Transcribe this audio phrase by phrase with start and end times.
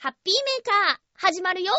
[0.00, 1.72] ハッピーメーカー、始まるよ。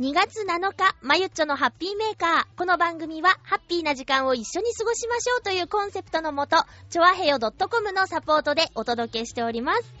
[0.00, 2.58] 2月7日、まゆっちょのハッピーメーカー。
[2.58, 6.56] この番組は、ハッピーな時間を一緒に過ごしましょうというコンセプトのもと、
[6.88, 9.94] ちょわへよ .com のサポートでお届けしております。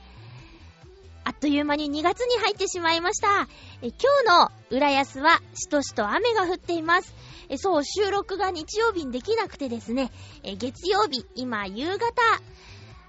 [1.24, 3.46] あっという間に2月に入ってしまいました。
[3.82, 3.92] え今
[4.24, 7.14] 日の浦安は、しとしと雨が降っています。
[7.50, 10.10] えそう、収録が日曜日にできなくてですね、
[10.42, 12.14] え月曜日、今夕方、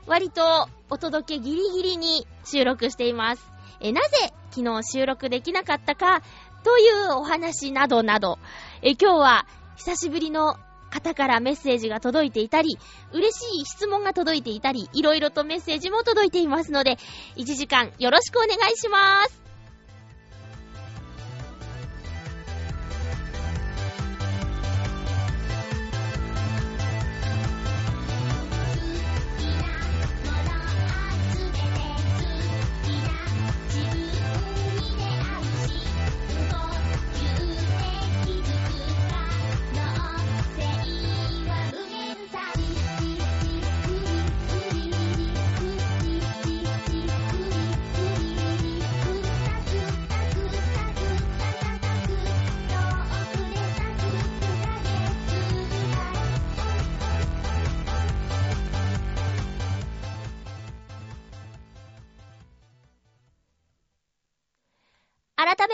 [0.07, 3.49] 割とお届けギリギリに収録しています。
[3.79, 6.21] えなぜ昨日収録できなかったか、
[6.63, 8.39] というお話などなど、
[8.81, 9.45] え今日は
[9.75, 10.57] 久しぶりの
[10.91, 12.77] 方からメッセージが届いていたり、
[13.13, 16.97] 嬉しい質問が届いていたり、いろいろとメッセージも届いていますので、
[17.37, 19.50] 1時間よろしくお願いします。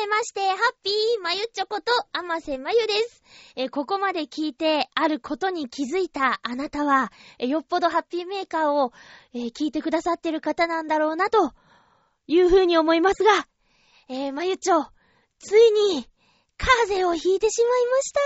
[0.08, 3.24] まして、ハッピーまゆちょこと、あませまゆです。
[3.56, 8.94] えここまで聞いて、あることに気づいたあなたは、えよっぽどハッピーメーカーを、
[9.34, 11.54] え、聞いてくださってる方なんだろうな、と
[12.28, 13.48] いうふうに思いますが、
[14.10, 14.88] えー、まゆちょ、
[15.40, 16.10] ついに、
[16.58, 18.20] 風邪をひいてしまいました。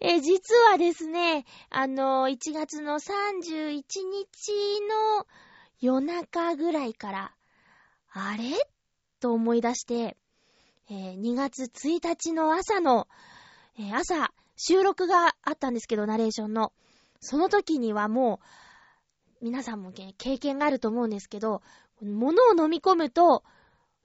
[0.00, 5.26] え、実はですね、あの、1月の31日の
[5.80, 7.34] 夜中ぐらいから、
[8.12, 8.54] あれ？
[9.20, 10.16] と思い出して、
[10.90, 13.08] えー、2月1日の朝の、
[13.78, 16.72] えー、朝、収録があったんですけど、ナレーションの。
[17.20, 18.40] その時にはも
[19.40, 21.62] う、皆さんも経験があると思うんですけど、
[22.00, 23.44] 物を飲み込むと、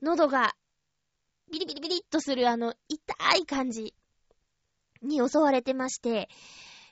[0.01, 0.55] 喉が
[1.51, 3.93] ビリビリビリっとするあの痛い感じ
[5.01, 6.27] に襲われてまして、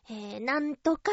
[0.09, 1.11] えー、なんとか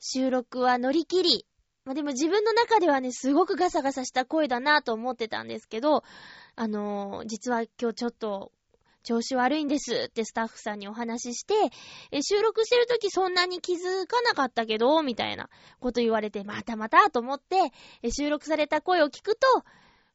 [0.00, 1.46] 収録は乗り切り、
[1.84, 6.02] まあ、でも自分の中ではね、すごくガサガサした声だなと思ってたんですけど、
[6.56, 8.52] あの、実は今日ちょっと
[9.02, 11.54] 調子悪いんですってスタッフさんにお話しして、
[12.10, 15.50] え収録してるときそんなに気づかなかったけど、みたいな
[15.80, 17.56] こと言われて、またまたと思って、
[18.02, 19.46] え収録された声を聞くと、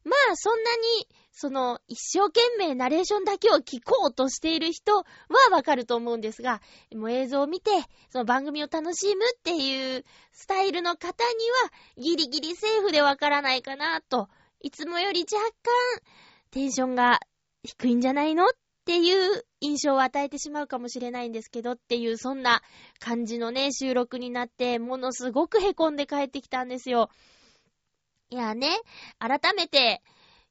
[0.05, 5.03] まあ、そんなに、その、一生懸命ナレーションだけを聞こうとしている人は
[5.51, 6.61] わかると思うんですが、
[6.95, 7.71] もう映像を見て、
[8.09, 14.29] その番組を楽しむっていうスタイルの方には、ギリギリセーフでわからないかなと、
[14.61, 15.71] いつもより若干、
[16.51, 17.19] テンションが
[17.63, 18.49] 低いんじゃないのっ
[18.85, 22.61] ていう印象を与えてしまうかもしれないんですけどっていう、そんな
[22.99, 27.09] 感じのね、収録になって、ものすごく凹んで帰ってきたんですよ。
[28.31, 28.79] いやね、
[29.19, 30.01] 改めて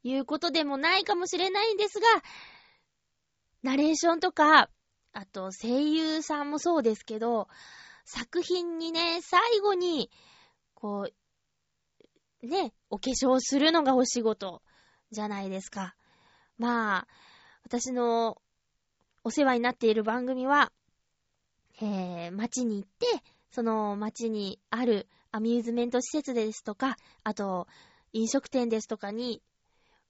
[0.04, 2.06] 言うことでもないかもしれないんですが、
[3.62, 4.70] ナレーションとか、
[5.12, 7.48] あと声優さんもそうですけど、
[8.04, 10.10] 作品にね、最後に、
[10.75, 11.08] こ
[12.42, 14.62] う、ね、お化粧するのがお仕事
[15.11, 15.96] じゃないですか。
[16.58, 17.08] まあ、
[17.64, 18.37] 私の
[19.25, 20.72] お世話になっている番組は、
[21.81, 23.06] えー、街に行って、
[23.50, 27.66] その街にあるアミューズメント施設ですとか、あと、
[28.12, 29.43] 飲食店ですとかに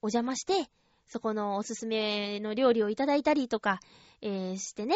[0.01, 0.69] お邪魔して、
[1.05, 3.79] そこのおすすめの料理をいただいたりとか、
[4.21, 4.95] えー、してね、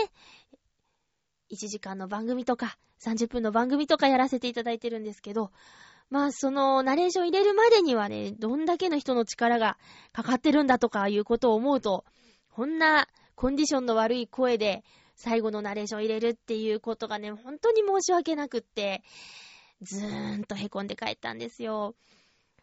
[1.52, 5.52] 1時間の番組とか、30分の番組とかやらせていただいてるんですけど、
[6.14, 9.80] まあ、その、ナレーション入れるまでにはね、どんだけの人の力が
[10.12, 12.06] かかってるんだとかいうことを思うと、
[12.52, 14.84] こんなコンディションの悪い声で
[15.16, 19.02] 最後のナレーション入れるっていうことがね、本当に申し訳なくって、
[19.82, 21.96] ずーんと凹んで帰ったんですよ。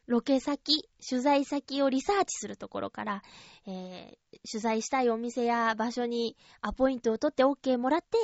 [0.06, 3.22] ロケ先、取材先をリサーチするところから、
[3.66, 8.16] えー、取材したいお店や場所にアポイントを取って OK もらって、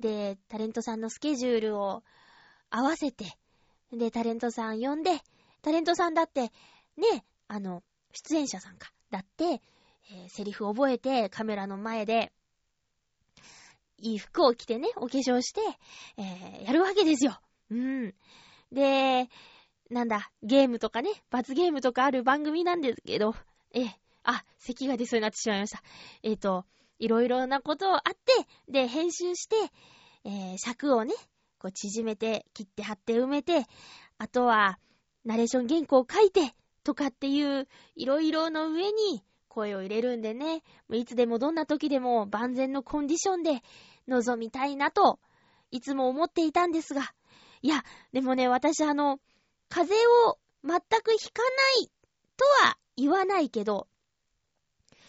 [0.00, 2.02] で、タレントさんのスケジュールを
[2.70, 3.38] 合わせて、
[3.98, 5.20] で、タレントさん呼んで、
[5.62, 6.52] タレントさんだって、
[6.96, 7.82] ね、あの、
[8.12, 12.32] 出演者さんか、だって、えー、セリフ覚えてカメラの前で、
[13.98, 15.60] いい服を着てね、お化粧して、
[16.18, 17.40] えー、やるわけですよ。
[17.70, 18.14] うん。
[18.72, 19.28] で、
[19.90, 23.34] なんだ、ゲームとかね、罰ゲームとかある番組なんですけど、
[23.72, 23.86] え
[24.22, 25.82] あ、咳が出そうになってしまいました。
[26.22, 26.64] えっ、ー、と、
[26.98, 29.56] いろいろなことあって、で、編集して、
[30.24, 31.14] えー、尺をね、
[31.64, 33.64] こう縮めて、切って貼って埋めて、
[34.18, 34.78] あとは、
[35.24, 37.66] ナレーション原稿を書いて、とかっていう、
[37.96, 40.62] いろいろの上に、声を入れるんでね、
[40.92, 43.62] いつでもどんな時でも万全のコンディションで
[44.08, 45.20] 臨みたいなと、
[45.70, 47.14] いつも思っていたんですが、
[47.62, 47.82] いや、
[48.12, 49.18] でもね、私あの、
[49.70, 51.48] 風邪を全くひかな
[51.82, 51.90] い
[52.36, 53.88] とは言わないけど、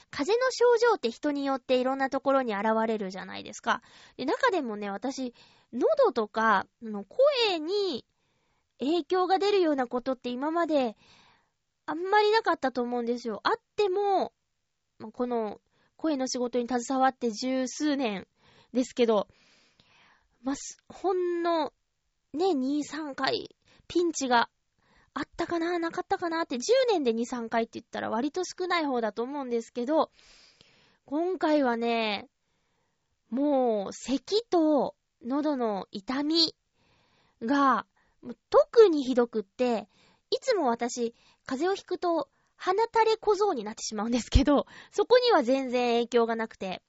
[0.10, 3.82] 風邪の症状って人によっていろんなところに現れるじゃないですか。
[4.16, 5.34] で、中でもね、私、
[5.76, 8.06] 喉とか、声に
[8.80, 10.96] 影響が出るようなことって今まで
[11.86, 13.42] あんまりなかったと思うんですよ。
[13.44, 14.34] あっても、
[15.14, 15.60] この
[15.98, 18.28] 声の仕事に携わって十数年
[18.74, 19.28] ですけど、
[20.44, 20.54] ま
[20.88, 21.74] ほんの
[22.34, 23.56] ね、2、3回
[23.88, 24.50] ピンチが
[25.14, 30.12] あったかな、なかったかなって、10年で2、3回って言ったら割と少ない方だと思うんですけど、
[31.06, 32.28] 今回はね、
[33.30, 34.96] もう、咳と
[35.26, 36.56] 喉の痛み
[37.42, 37.86] が、
[38.50, 39.88] 特にひどくって、
[40.30, 41.14] いつも私、
[41.46, 46.82] 風邪をひくと、鼻垂れ小僧になってしまうんですけど、そこには全然影響がなくて。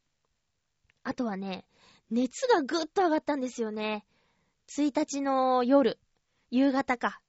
[1.02, 1.66] あとはね、
[2.10, 4.04] 熱がぐっと上がったんですよね。
[4.68, 5.98] 1日の夜、
[6.50, 7.20] 夕方か。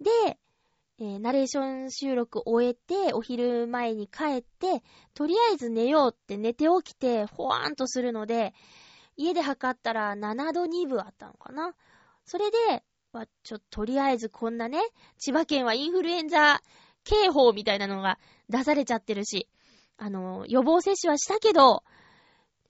[0.00, 0.38] で、
[0.98, 4.82] えー、ナレーション収録終えて、お昼前に帰って、
[5.14, 8.52] とりあえず寝ようって寝て起きて、ほわーんとするので、
[9.20, 11.74] 家で測ったら7度2分あったのかな。
[12.24, 12.82] それで、
[13.12, 14.80] まちょ、とりあえずこんなね、
[15.18, 16.62] 千葉県はインフルエンザ
[17.04, 18.18] 警報みたいなのが
[18.48, 19.46] 出されちゃってるし、
[19.98, 21.84] あの、予防接種はしたけど、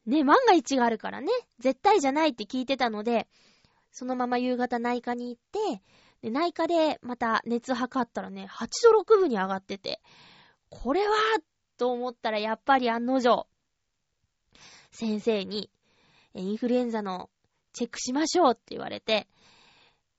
[0.07, 1.29] ね、万が一があるからね、
[1.61, 3.29] 絶対じゃないって聞いてたので、
[3.93, 5.43] そのまま夕方内科に行っ
[5.73, 5.83] て、
[6.23, 10.01] で内科でまた熱測ったらね、8度6分に上がってて、
[10.69, 11.15] これは
[11.77, 13.47] と思ったらやっぱり案の定、
[14.91, 15.71] 先生に、
[16.35, 17.31] インフルエンザの
[17.73, 19.29] チェックしましょうって言われて、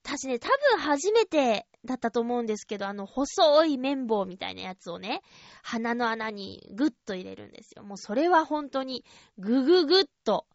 [0.03, 5.21] 私ね、多分初めてだったと思うんですけど、あの、細い綿棒みたいなやつをね、
[5.63, 7.83] 鼻の穴にぐっと入れるんですよ。
[7.83, 9.05] もうそれは本当に、
[9.37, 10.47] ぐぐぐっと、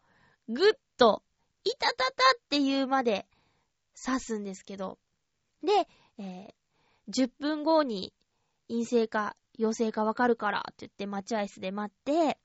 [0.49, 1.23] ぐっと、
[1.63, 2.13] いたたたっ
[2.49, 3.25] ていうまで
[4.05, 4.99] 刺すんですけど、
[5.63, 5.87] で、
[6.17, 8.13] えー、10分後に
[8.69, 12.37] 陰性か陽性かわかるからって言って待合室で待って、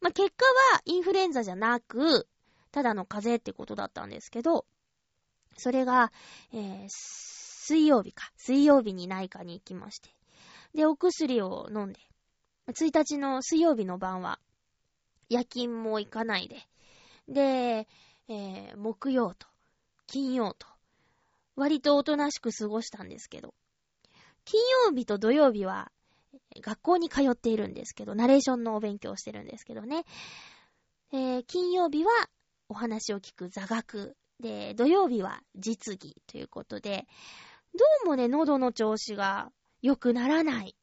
[0.00, 0.44] まあ、結果
[0.74, 2.28] はインフルエンザじゃなく、
[2.72, 4.64] ただの風邪ってことだったんですけど、
[5.56, 6.10] それが、
[6.52, 8.32] えー、水曜日か。
[8.36, 10.10] 水曜日に内科に行きまして。
[10.74, 12.00] で、お薬を飲んで。
[12.68, 14.38] 1日の水曜日の晩は、
[15.28, 16.66] 夜勤も行かないで。
[17.28, 17.88] で、
[18.28, 19.46] えー、木曜と、
[20.06, 20.66] 金曜と、
[21.54, 23.54] 割とおとなしく過ごしたんですけど。
[24.44, 25.92] 金曜日と土曜日は、
[26.60, 30.04] 学校に通っているんですけど、ナレーションのお勉強してるんですけどね。
[31.12, 32.10] えー、金曜日は
[32.72, 37.06] お話を聞く座学で、土曜日は実技ということで、
[37.74, 39.52] どうもね、喉の調子が
[39.82, 40.74] 良くならない。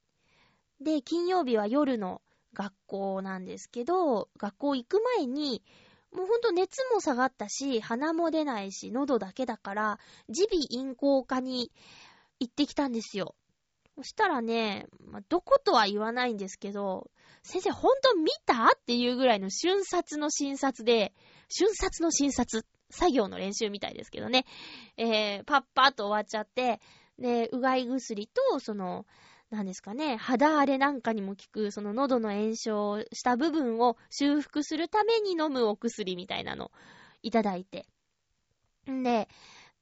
[0.80, 2.22] で、金曜日は夜の
[2.54, 5.64] 学校なんですけど、学校行く前に、
[6.12, 11.72] もうほんと熱も下がったし、鼻も出ないし、喉だけだから、耳鼻咽喉科に
[12.40, 13.34] 行ってきたんですよ。
[13.96, 17.10] そしたらね、まあ、どことは言わないんですけど、
[17.42, 18.68] 先生ほんと見た？
[18.68, 21.14] っていうぐらいの瞬殺の診察で、
[21.50, 24.46] 瞬殺の診察作業の練習みたいですけどね。
[24.98, 26.80] えー、パッパッと終わっちゃって、
[27.18, 29.06] で、うがい薬と、その、
[29.50, 36.72] 何ですかね、肌荒れなんかにも効く、その喉の炎症した部分を修復するために飲むお薬みたいなの
[37.24, 37.88] いただいて。
[38.90, 39.28] んで、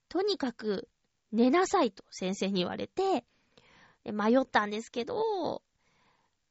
[0.09, 0.89] とにかく
[1.31, 3.25] 寝なさいと先生に言われて、
[4.05, 5.61] 迷ったんですけど、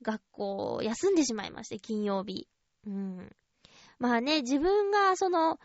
[0.03, 2.49] 学校休んでしまいまして、金曜日。
[2.87, 3.37] うん。
[3.99, 5.59] まあね、自分がその、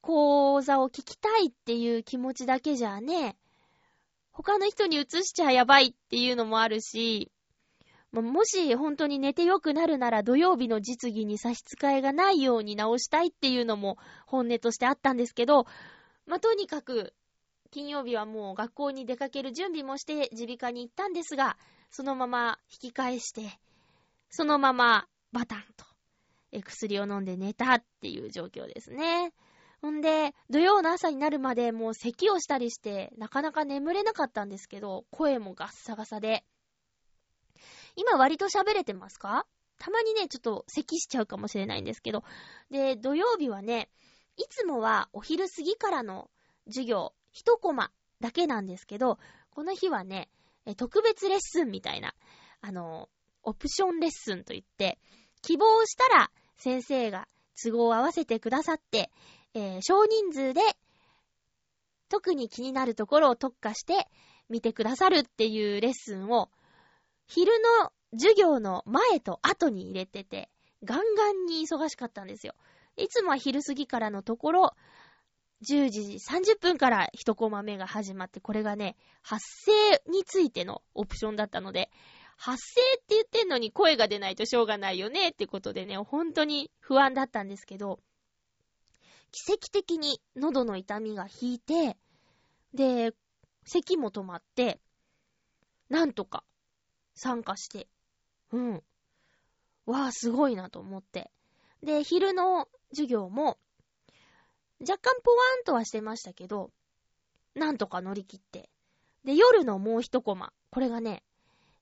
[0.00, 3.36] 講座を聞きたいっていう気持ちだけじゃね、
[4.32, 7.30] 他の人に移しちゃやばいっていうのもあるし、
[8.12, 15.66] もし本当に寝て良くなるなら土曜日の実技に差し支えがないように直したいっていうのも本音としてあったんですけど、
[16.26, 17.12] まあ、とにかく
[17.70, 21.56] 金曜日はもう学校に出かける準備もして耳鼻科に行ったんですが、
[21.90, 23.58] そのまま引き返して、
[24.30, 25.84] そのままバタンと、
[26.54, 29.32] え、薬を飲んで寝たっていう状況ですね。
[29.82, 36.44] ほんで、土曜の朝になるまでもう咳をしたりして、なかなか眠れなかったんですけど、声もガッサガサで。
[37.96, 39.46] 今割と喋れてますか？
[39.78, 42.22] たまにね、ちょっと咳しちゃうかもしれないんですけど。
[42.70, 43.90] で、土曜日はね、
[44.36, 46.30] いつもはお昼過ぎからの
[46.66, 49.18] 授業、一コマだけなんですけど、
[49.50, 50.30] この日はね、
[50.76, 52.14] 特別レッスンみたいな、
[52.60, 53.10] あの、
[53.42, 54.98] オプションレッスンといって、
[55.42, 57.28] 希望したら先生が
[57.62, 59.10] 都合を合わせてくださって、
[59.54, 60.60] えー、少人数で
[62.08, 64.08] 特に気になるところを特化して
[64.48, 66.50] 見てくださるっていうレッスンを
[67.26, 70.50] 昼の授業の前と後に入れてて、
[70.84, 72.54] ガンガンに忙しかったんですよ。
[72.96, 74.74] いつもは昼過ぎからのところ、
[75.68, 81.90] 10時30分から1コマ目が始まって、これがね、発声についてのオプションだったので、
[82.36, 88.00] 発声って言ってんのに声が出ないとしょうがないよねってことでね、本当に不安だったんですけど、
[89.30, 91.96] 奇跡的に喉の痛みが引いて、
[92.72, 93.12] で、
[93.64, 94.80] 咳も止まって、
[95.88, 96.44] なんとか
[97.14, 97.88] 参加して、
[98.52, 98.82] うん。
[99.86, 101.30] わあ、すごいなと思って。
[101.82, 103.58] で、昼の授業も、
[104.80, 106.70] 若干ポワンとはしてましたけど、
[107.54, 108.70] なんとか乗り切って。
[109.24, 110.52] で、夜のもう一コマ。
[110.70, 111.22] これがね、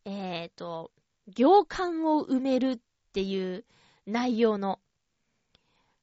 [0.05, 0.91] えっ、ー、と、
[1.29, 2.79] 行間を埋めるっ
[3.13, 3.65] ていう
[4.07, 4.81] 内容の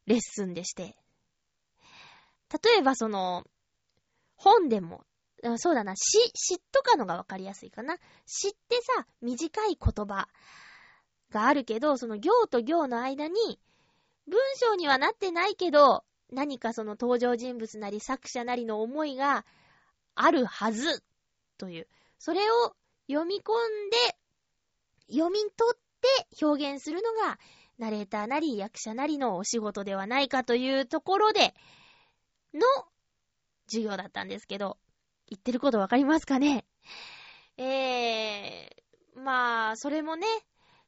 [0.06, 0.96] レッスンでして。
[2.64, 3.46] 例えばその、
[4.36, 5.04] 本でも、
[5.58, 7.98] そうだな、詩、詩とかのがわかりやすいかな。
[8.26, 10.28] 詩ってさ、短い言葉
[11.30, 13.60] があるけど、その行と行の間に、
[14.28, 19.46] 文章にはなってないけど、何かその登場人物なり作者なりの思いが
[20.16, 21.04] あるはず
[21.58, 21.88] という。
[22.20, 22.76] それを
[23.10, 23.98] 読み込んで、
[25.12, 27.40] 読み取って表現するのが、
[27.78, 31.56] ナレーターなり役者なりのお仕事ではないかというところで、
[32.54, 32.62] の
[33.68, 34.78] 授業だったんですけど、
[35.28, 36.66] 言ってることわかりますかね？
[37.58, 40.28] えー、まあ、それもね、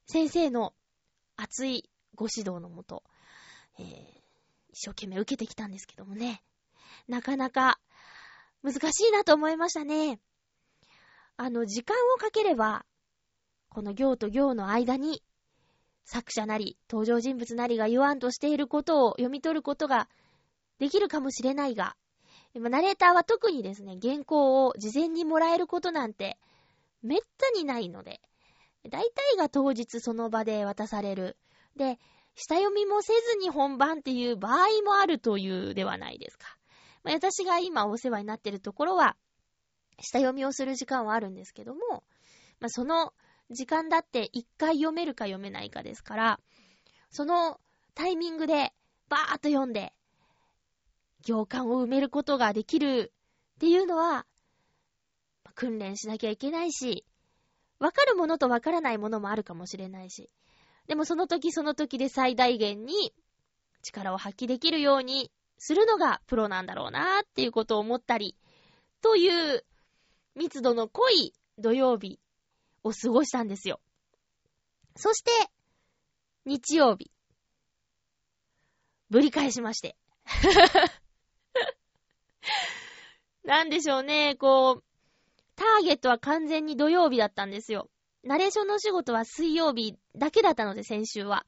[0.06, 0.74] 先生の
[1.36, 3.02] 熱いご指導のもと、
[3.78, 3.86] えー、
[4.72, 6.42] 一生懸命受けてきたんですけどもね、
[7.08, 7.80] なかなか
[8.62, 10.20] 難しいなと思いましたね。
[11.36, 12.84] あの、時間をかければ、
[13.68, 15.22] この行と行の間に、
[16.04, 20.08] 作者なり、登場人物なりが言わんとしていることを読み取ることが
[20.78, 21.96] できるかもしれないが、
[22.54, 26.38] 今、ナレーターは特にですね、原稿を事前にもらえることなんて、
[27.02, 28.20] めったにないので、
[28.90, 31.38] 大体が当日その場で渡される。
[31.76, 31.98] で、
[32.34, 36.46] 下読みもせずに本番っていう場合もあるというではないですか。
[37.04, 39.16] まあ、私が今お世話になっているところは、
[40.02, 41.80] 下読みをする時間はあるんですけども、
[42.60, 43.12] まあ、その
[43.50, 46.40] 時間だって一回読めるか読めないかですから、
[47.10, 47.60] その
[47.94, 48.72] タイミングで
[49.08, 49.92] バーっと読んで、
[51.24, 53.12] 行間を埋めることができる
[53.56, 54.26] っていうのは、
[55.54, 57.04] 訓練しなきゃいけないし、
[57.78, 60.30] わかるものとわからないものもあるかもしれないし、
[60.88, 63.14] でもその時その時で最大限に
[63.82, 68.36] 力を発揮できるようにするのがプロなんだろうなーっていうことを思ったり、
[69.02, 69.64] という
[70.34, 72.18] 密度の濃い土曜日
[72.84, 73.80] を過ごしたんですよ。
[74.96, 75.30] そして、
[76.44, 77.10] 日曜日。
[79.10, 79.96] ぶり返しまして。
[83.44, 84.84] なんでしょうね、こう、
[85.56, 87.90] ターゲットは完全に土曜日だったんですよ。
[88.24, 91.44] ナレーションの仕事は水曜日だけだったので、先週は。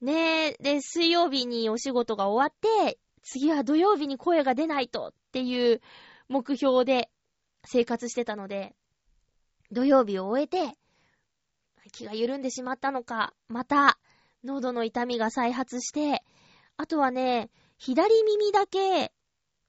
[0.00, 5.80] ねえ、で、水曜日にお仕事が終わって、次は土曜日に声が出ないとっていう
[6.28, 7.10] 目標で
[7.64, 8.74] 生活してたので、
[9.70, 10.76] 土曜日を終えて、
[11.92, 13.98] 気が緩んでしまったのか、また、
[14.42, 16.22] 喉の痛みが再発して、
[16.76, 19.12] あとはね、左耳だけ、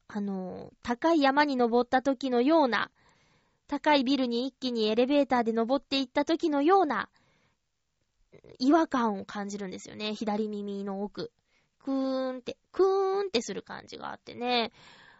[0.08, 2.92] あの、高い山に登った時のような、
[3.68, 7.10] 高いビルに一気にエレベーターで登っていった時のような、
[8.60, 10.14] 違和感を感じるんですよね。
[10.14, 11.32] 左耳の奥。
[11.80, 14.72] クーンって、クーンってする感じがあってね。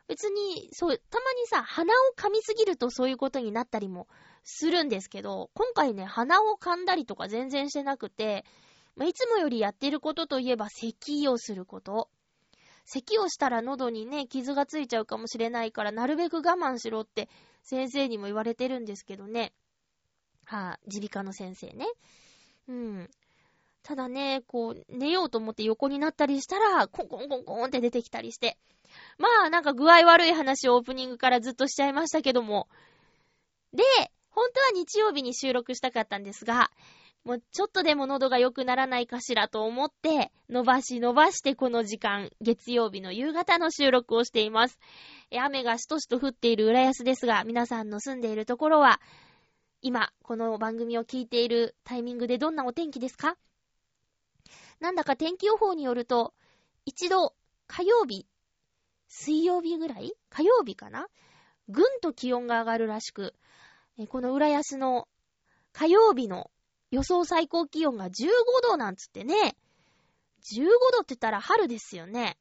[0.08, 4.08] 別に、そう、たまにさ、鼻を噛みすぎるとそういうことになったりも
[4.44, 8.46] するんですけど、今回ね、鼻を噛んだりとか全然してなくて、
[9.04, 12.10] いつもよりやってることといえば咳をすること。
[12.86, 17.30] 咳をしたら喉にね、傷がついちゃうかもしれないから、なるべく我慢しろって
[17.64, 19.54] 先生にも言われてるんですけどね。
[20.46, 21.88] はあ、耳鼻科の先生ね。
[22.68, 23.10] うん。
[23.82, 28.58] ただね、こう、寝ようと思って横になったりしたら、コンコンコンコンって出てきたりして。
[29.18, 32.68] まあ、なんか具合悪い話をオープニングからずっとしちゃいましたけども。
[33.74, 33.84] で、
[34.30, 36.70] 本当は日曜日に収録したかったんですが、
[37.24, 44.78] もうちょっとでも喉が良くならないかしらと思って、伸ばし伸ばしてこの時間、月曜日の夕方の収録をしています。
[45.32, 49.02] 雨がしとしと降っている浦安ですが、皆さんの住んでいるところは、
[49.82, 53.38] 今、この番組を聞いているタイミングでどんなお天気ですか？
[54.80, 56.34] なんだか天気予報によると、
[56.86, 57.34] 一度、
[57.66, 58.28] 火曜日、
[59.08, 60.14] 水曜日ぐらい？
[60.30, 61.08] 火曜日かな？
[61.70, 63.34] ぐんと気温が上がるらしく、
[64.10, 65.08] この浦安の
[65.74, 66.52] 火曜日の
[66.92, 68.12] 予想最高気温が15
[68.64, 69.56] 度なんつってね。
[70.44, 72.38] 15度って言ったら春ですよね。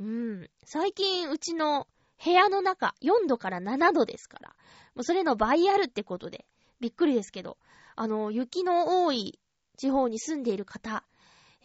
[0.00, 0.50] うん。
[0.64, 1.86] 最近うちの
[2.24, 4.48] 部屋の中4度から7度ですから。
[4.94, 6.46] もうそれの倍あるってことで、
[6.80, 7.58] びっくりですけど。
[8.00, 9.40] あの、雪の多い
[9.76, 11.04] 地方に住んでいる方、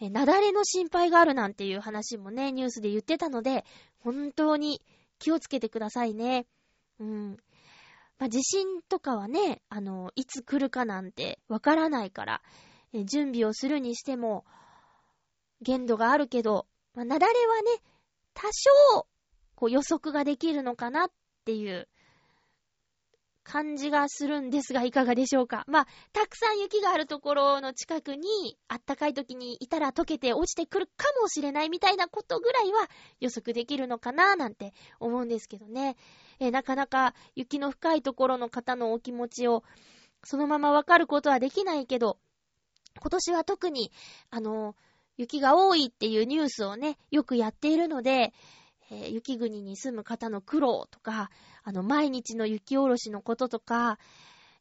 [0.00, 3.64] え、雪崩の心配があるなんていう話もね、ニュースで言ってたので、
[4.04, 4.82] 本当に
[5.18, 6.46] 気をつけてくださいね。
[7.00, 7.38] うん。
[8.18, 12.42] まあ、地震とかはね、あの、いつ来るかなんてわからないから、
[12.92, 14.44] え準備をするにしても、
[15.62, 17.82] 限度があるけど、まあ、なだれはね、
[18.34, 19.06] 多少、
[19.54, 21.10] こう予測ができるのかなっ
[21.46, 21.88] ていう
[23.44, 25.64] 感じがするんですが、いかがでしょうか。
[25.68, 32.88] まあ、たくさん雪があるところの近くに、あったかい時にいたら溶けて落ちてくるかもしれないみたいなことぐらいは
[33.20, 35.96] 予測できるのかななんて思うんですけどね。
[36.40, 39.62] えー、なかなか雪の深いところの方のお気持ちを
[40.24, 42.18] そのままわかることはできないけど、
[43.00, 43.92] 今年は特に、
[44.30, 44.74] あの、
[45.16, 48.32] 雪が多いっていうニュースをね、よくやっているので、
[48.90, 51.30] えー、雪国に住む方の苦労とか、
[51.64, 53.98] あの、毎日の雪下ろしのこととか、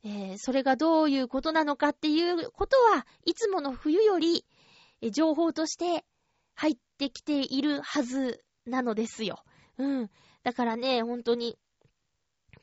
[0.05, 4.45] えー、それがどういうことなのかっていうことは、いつもの冬より、
[5.01, 6.05] え、情報として
[6.55, 9.43] 入ってきているはずなのですよ。
[9.77, 10.09] うん。
[10.43, 11.57] だからね、本当に、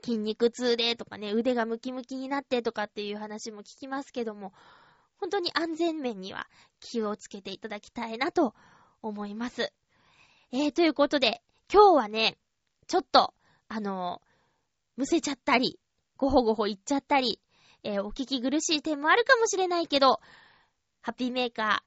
[0.03, 4.55] 筋肉痛でとかね、腕がムキムキになってとかっていう話も聞きますけども、
[5.19, 6.47] 本当に安全面には
[6.81, 8.55] 気をつけていただきたいなと
[9.03, 9.71] 思います。
[10.53, 12.39] えー、ということで、今日はね、
[12.87, 13.35] ちょっと、
[13.69, 14.21] あの
[15.01, 15.81] むせちゃったり、
[16.19, 17.41] ごほごほ言っちゃったり、
[17.85, 20.21] えー、お聞き苦しい点もあるかもしれないけど、
[21.01, 21.83] ハッピーメーカ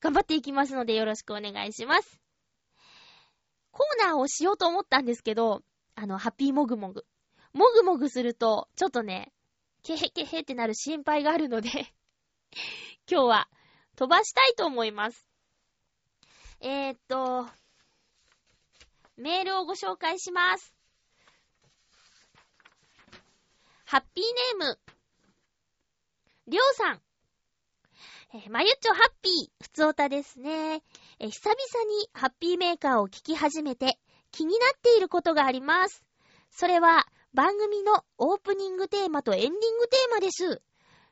[0.00, 2.20] ー、頑張っていきますのでよろしくお願いします。
[3.70, 5.62] コーナーをしようと思ったんですけど、
[5.94, 7.06] あの、ハッピーもぐもぐ。
[7.52, 9.32] もぐもぐすると、ちょっとね、
[9.84, 11.70] ケヘケヘってなる心配があるので
[13.08, 13.48] 今日は
[13.94, 15.24] 飛ばしたいと思います。
[16.58, 17.48] えー、っと、
[19.16, 20.79] メールをご紹介します。
[23.90, 24.24] ハッピー
[24.60, 24.78] ネーム、
[26.46, 27.00] りょうさん。
[28.32, 30.84] えー、まゆっちょハッピー、ふつおたですね。
[31.18, 31.56] えー、久々
[31.98, 33.98] にハッピーメーカーを聞き始めて
[34.30, 36.04] 気になっていることがあります。
[36.52, 40.62] それは番組のオープニングテーマとエンディングテーマです。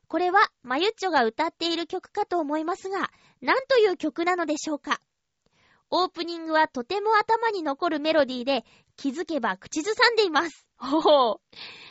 [0.06, 3.10] これはまゆっちょが歌っている曲かと思いますが、
[3.42, 5.00] 何という曲なのでしょうか
[5.90, 8.64] オープニングはとても頭に残るメロディーで、
[8.96, 10.64] 気づけば口ずさんでいます。
[10.76, 11.40] ほほう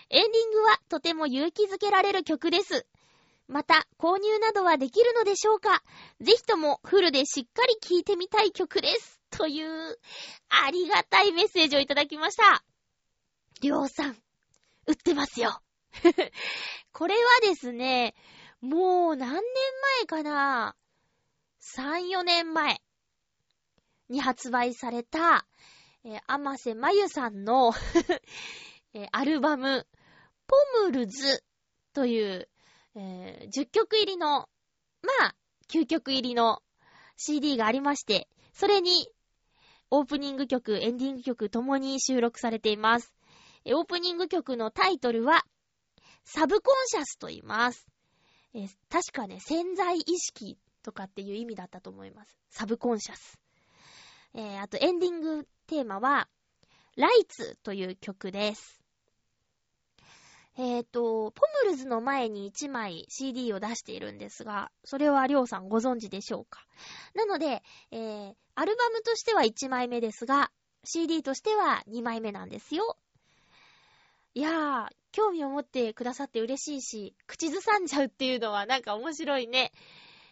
[0.09, 2.87] エンディングはとても勇気づけられる曲です。
[3.47, 5.83] また、購入などはできるのでしょうか？
[6.19, 9.21] ぜひともフルでしっかり聴いてみたい曲です。
[9.29, 9.99] という、
[10.49, 12.63] ありがたいメッセージをいただきました。
[13.61, 14.17] りょうさん、
[14.85, 15.61] 売ってますよ。
[16.91, 18.15] これはですね、
[18.61, 19.41] もう何年
[19.99, 20.75] 前かな
[21.61, 22.81] ?3、4年前。
[24.09, 25.45] に発売された、
[26.03, 27.73] えー、甘瀬まゆさんの
[28.93, 29.85] えー、アルバム、
[30.47, 30.55] ポ
[30.85, 31.43] ムルズ
[31.93, 32.49] という、
[32.95, 34.49] えー、10曲入りの、
[35.01, 35.35] まあ、
[35.69, 36.61] 9曲入りの
[37.17, 39.07] CD がありまして、それに、
[39.89, 43.13] オープニング曲、エンディング曲ともに収録されています。
[43.65, 45.45] オープニング曲のタイトルは、
[46.23, 47.87] サブコンシャスと言います。
[48.53, 52.37] え確かね、潜在意識とかっていう意味だったと思います。
[52.49, 53.39] サブコンシャス。
[54.33, 56.27] えー、あとエンディングテーマは、
[56.95, 58.76] ライツという曲です。
[60.59, 66.65] えっ、ー、と、ポムルズの前に1枚 CD を出しているんですが、それはりょうさんご存知でしょうか？
[67.13, 70.51] なので、えー、アルバムとしては1枚目ですが、
[70.83, 72.97] CD としては2枚目なんですよ。
[74.33, 79.71] いやー、興味を持ってくださって嬉しいし、口ずさんじゃうっていうのはなんか面白いね。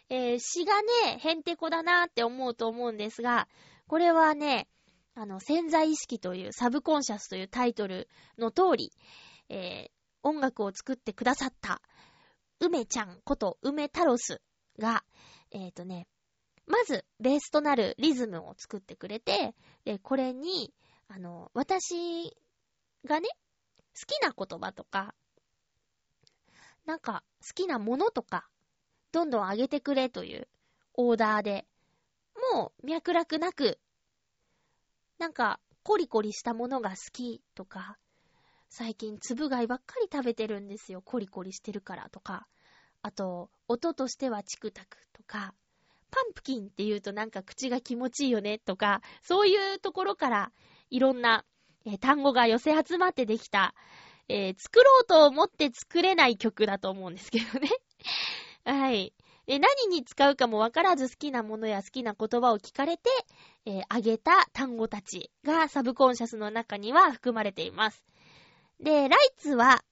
[0.08, 3.48] えー、詩がね、へんてこだなーって思うと思うんですが、
[3.86, 4.68] これはね、
[5.14, 8.08] あの、潜在意識というサブコンシャスというタイトル
[8.38, 8.92] の通り、
[9.48, 9.95] えー、
[10.26, 11.80] 音楽を作ってくださった、
[12.58, 14.42] 梅ちゃんこと梅タロス
[14.76, 15.04] が、
[15.52, 16.08] えっ、ー、とね、
[16.66, 20.74] まず、ベースとなるリズムを作ってくれて、で、これに、
[21.06, 22.36] あの、私
[23.04, 23.28] がね、
[23.94, 25.14] 好きな言葉とか、
[26.86, 28.48] なんか、好きなものとか、
[29.12, 30.48] どんどん上げてくれという
[30.94, 31.66] オーダーで、
[32.52, 33.78] もう脈絡なく、
[35.18, 37.96] なんか、コリコリしたものが好きとか、
[38.68, 41.02] 最近粒貝ばっかり食べてるんですよ。
[41.02, 42.46] コリコリしてるからとか。
[43.02, 45.54] あと、音としてはチクタクとか、
[46.10, 50.52] パンプキンって言うとなんか口が気持ちいいよねとか、そういうところから
[50.90, 51.44] いろんな、
[51.84, 53.74] えー、単語が寄せ集まってできた、
[54.28, 57.68] えー、作ろうと思って作れない曲だと思うんですけどね。
[58.64, 59.12] はい。
[59.46, 63.10] で、何に使うかもわからず好きなものや好きな言葉を聞かれて、
[63.64, 68.02] えー、あげた単語たちがサブコンシャスの中には含まれています。
[68.80, 69.82] で、ライツは、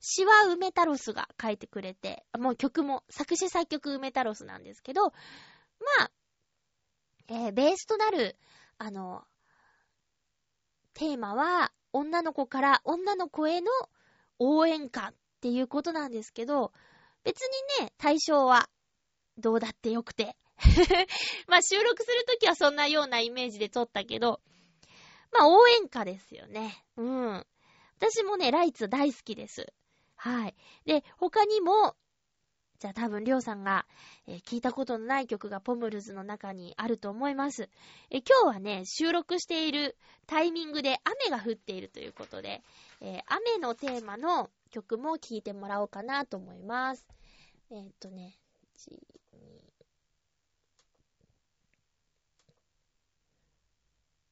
[0.00, 5.12] シワウメタロスが書いてくれて、もう曲も、作詞作曲ウメタロスなんですけど、ま
[6.00, 6.10] あ、
[7.28, 8.36] えー、ベースとなる、
[8.78, 9.24] あの、
[10.94, 13.70] テーマは、女の子から女の子への
[14.38, 16.72] 応援歌っていうことなんですけど、
[17.22, 18.68] 別にね、対象は
[19.38, 20.36] どうだってよくて。
[21.48, 24.40] まあ収録するときはそんなようなイメージで撮ったけど、
[25.32, 26.84] まあ応援歌ですよね。
[26.96, 27.46] うん。
[28.02, 29.72] 私もね、ライツ大好きです。
[30.16, 30.56] はい。
[30.86, 31.94] で、他にも、
[32.80, 33.86] じゃあ多分りょうさんが、
[34.26, 37.70] えー、聞いたことのない曲がポムルズの中にあると思います。
[38.10, 42.64] えー、今日はね、収録しているタイミングで雨が降っているということで、
[43.00, 47.06] えー、雨のテーマの曲も聴いてもらおうかなと思います。
[47.70, 48.36] え、っとね、
[48.78, 48.98] 1、2、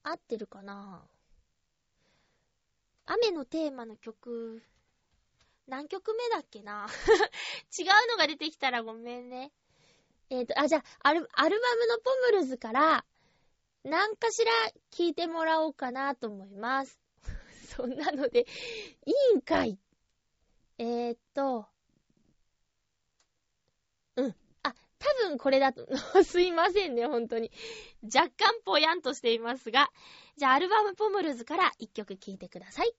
[0.03, 1.05] 合ってるかな？
[3.13, 4.63] 雨のテーマの曲、
[5.67, 6.87] 何曲目だっけな？
[7.77, 9.51] 違うのが出てきたらごめんね。
[10.29, 13.05] えっ、ー、と、あ、じゃあ、アル、アルバムのポムルズから、
[13.83, 14.53] 何かしら
[14.93, 17.01] 聞いてもらおうかなと思います。
[17.75, 18.47] そんなので、
[19.07, 19.77] いいんかい？
[20.79, 21.67] えー、っと、
[24.15, 24.37] うん。
[25.01, 25.89] 多分これだと、
[26.23, 27.51] すいませんね、本当に。
[28.15, 29.91] 若干ぽやんとしていますが、
[30.37, 32.93] じゃあアルバムポムルズから一曲聴いてください。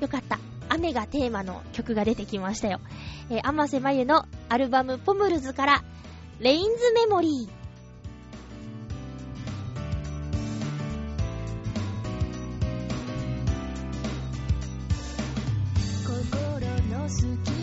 [0.00, 0.38] よかった。
[0.68, 2.80] 雨がテーマの曲が出てきましたよ。
[3.30, 5.84] えー、甘瀬まゆのアルバムポムルズから、
[6.40, 7.57] レインズメモリー。
[17.08, 17.57] 好き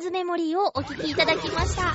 [0.00, 1.94] ンズメモリーをお聴きいただきました。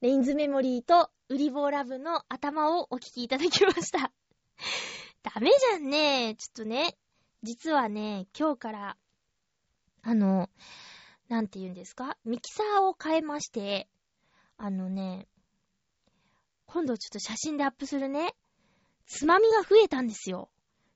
[0.00, 4.12] レインズメモリーとウリボーラブの頭をお聴きいただきました。
[5.24, 6.36] ダメじゃんね。
[6.36, 6.96] ちょっとね、
[7.42, 8.96] 実はね、今日から、
[10.02, 10.48] あの、
[11.28, 12.16] なんて言うんですか？
[12.24, 13.88] ミキサーを変えまして、
[14.56, 15.26] あのね、
[16.66, 18.36] 今度ちょっと写真でアップするね、
[19.06, 20.48] つまみが増えたんですよ。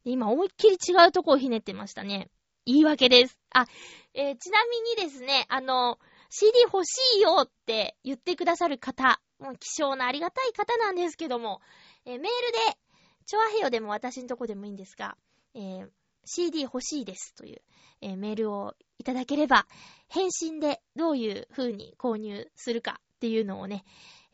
[0.05, 2.31] 今思いっきり違うとこをひねってましたね。
[2.65, 3.39] 言い訳です。
[3.51, 3.67] あ、
[4.15, 5.99] えー、ちなみにですね、あの、
[6.31, 11.61] CD 欲しいよって言ってくださる方、もう希少なありがたい方なんですけども、
[12.05, 12.29] えー、メール
[12.73, 12.79] で、
[13.27, 15.17] チョアヘヨでも私のとこでもいいんですが、
[15.55, 15.89] えー、
[16.25, 17.63] CD 欲しいですという、
[18.03, 19.67] えー、メールをいただければ、
[20.09, 23.85] 返信でどういう風に購入するかっていうのをね、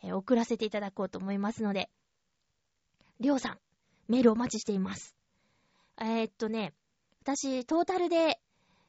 [0.02, 1.88] えー、送らせていただこうと思いますので、
[3.20, 3.58] りょうさん、
[4.08, 5.13] メールお待ちしています。
[6.00, 6.72] えー、っとね、
[7.22, 8.40] 私、トータルで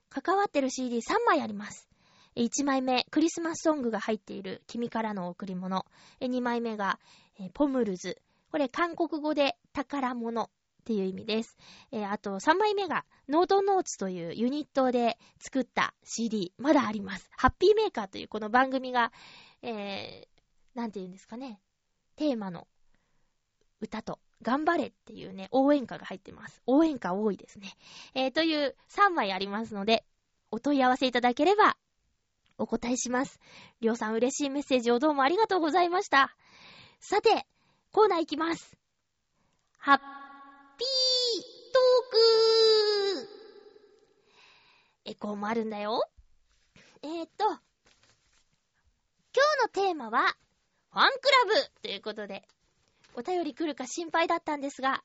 [0.09, 1.87] 関わってる CD3 枚あります。
[2.35, 5.85] 1枚目、クリスマスソングが入っている君からの贈り物。
[6.19, 6.99] 2枚目が、
[7.53, 8.21] ポムルズ。
[8.51, 10.49] これ、韓国語で宝物っ
[10.83, 11.57] ていう意味です。
[12.09, 16.53] あと、3枚目が、ノートノーツというユニットで作った CD。
[16.57, 17.29] まだあります。
[17.37, 19.13] ハッピーメーカーというこの番組が、
[19.61, 21.61] えー、なんて言うんですかね。
[22.17, 22.67] テーマの
[23.79, 26.61] 歌と頑張れっていうね、応援歌が入ってます。
[26.65, 27.73] 応援歌多いですね。
[28.13, 30.05] えー、という3枚ありますので、
[30.51, 31.77] お問い合わせいただければ、
[32.57, 33.39] お答えします。
[33.81, 36.35] りょうさん嬉しいメッセージをどうもありがとうございました。
[36.99, 37.45] さて、
[37.91, 38.77] コーナーいきます。
[39.77, 40.07] ハッピー
[41.73, 42.11] トー
[45.05, 46.01] クエコーもあるんだよ。
[47.03, 47.59] えー、っと、今日
[49.63, 50.35] のテーマは、
[50.91, 52.47] ファンクラブということで、
[53.17, 55.03] お便り来るか心配だったんですが、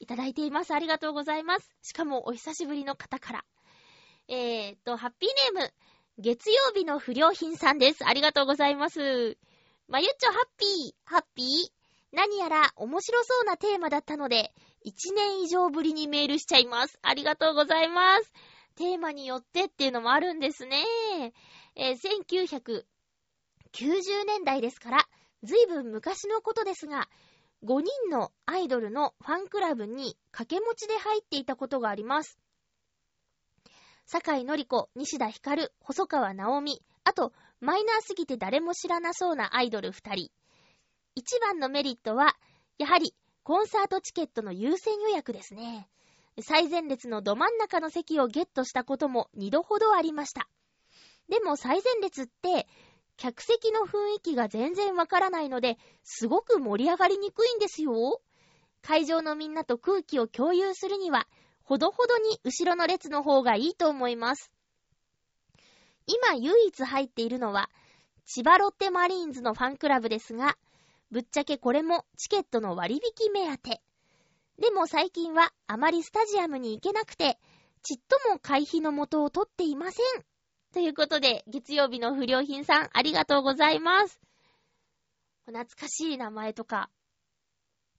[0.00, 0.74] いただいています。
[0.74, 1.70] ありがとうございます。
[1.80, 3.44] しかも、お久しぶりの方から。
[4.28, 5.72] えー、っと、ハッピーネーム、
[6.18, 8.04] 月曜日の不良品さんです。
[8.04, 9.38] ありがとうございます。
[9.86, 11.46] まゆっちょハッピー、ハッピー？
[12.12, 14.52] 何やら面白そうなテーマだったので、
[14.84, 16.98] 1年以上ぶりにメールしちゃいます。
[17.02, 18.32] ありがとうございます。
[18.74, 20.82] テーマによってっていうのもあるんですね。
[21.76, 21.96] えー、
[23.72, 25.08] 1990年代ですから、
[25.42, 27.08] ずいぶん昔のことですが、
[27.64, 32.38] 5人のアイドルのファンクラブに掛け持ちで入っていたことがあります。
[34.04, 40.30] 坂井のり子、西田ひかる、細川直美、あと、マイナーすぎて誰も知らなそうなアイドル2人。
[41.14, 42.36] 一番のメリットは、
[42.78, 45.88] やはり、コンサートチケットの優先予約ですね。
[46.40, 50.48] 最前列のど真ん中の席をゲットしたことも2度ほどありました。
[51.28, 52.66] でも最前列って、
[53.22, 58.20] 客席の雰囲気が全然わからないので、すごく盛り上がりにくいんですよ。
[58.82, 61.28] 会場のみんなと空気を共有するには、
[61.62, 64.50] ほどほどに後ろの列の方がいいと思います。
[66.08, 67.70] 今唯一入っているのは、
[68.26, 70.58] 千葉ロッテマリーンズのファンクラブですが、
[71.12, 73.80] ぶっちゃけこれもチケットの割引目当て。
[74.58, 77.38] でも最近はあまりスタジアムに行けなくて、
[77.84, 80.31] ちっとも会費の元を取っていません。
[80.72, 84.18] ということで、月曜日の不良品さん、ありがとうございます。
[85.44, 86.88] 懐かしい名前とか、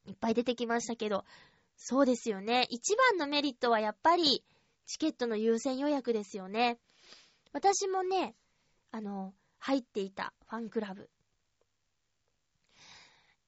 [0.06, 1.24] いっぱい出てきましたけど、
[1.78, 2.66] そうですよね。
[2.72, 4.44] 一番のメリットはやっぱり、
[4.88, 6.80] チケットの優先予約ですよね。
[7.52, 8.36] 私もね、
[8.92, 11.12] あの、入っていたファンクラブ。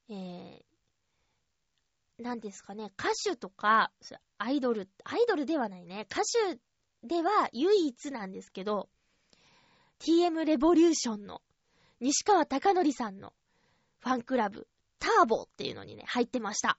[0.09, 3.91] えー、なんですかね、歌手とか、
[4.37, 6.59] アイドル、アイドルではないね、歌手
[7.03, 8.87] では唯一なんですけど、
[9.99, 11.41] TM レボリューションの
[11.99, 13.33] 西川貴則さんの
[13.99, 14.67] ファンクラブ、
[14.99, 16.77] ターボっていうのにね、入ってました。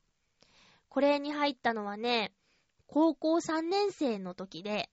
[0.88, 2.32] これに入ったのはね、
[2.86, 4.90] 高校3年生の時で、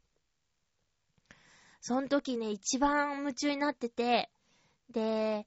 [1.82, 4.30] その時ね、一番夢中になってて、
[4.90, 5.46] で、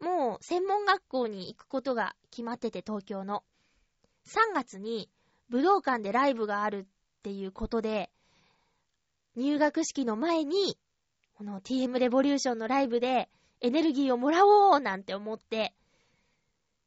[0.00, 3.44] もう専門学校に行くことが決まってて、東京の。
[4.26, 5.08] 3月に
[5.48, 8.10] 武道館でライブがあるっていうことで、
[9.36, 10.78] 入学式の前に
[11.36, 13.28] この TM レボリューションのライブで
[13.60, 15.74] エネルギーをもらおうなんて思って、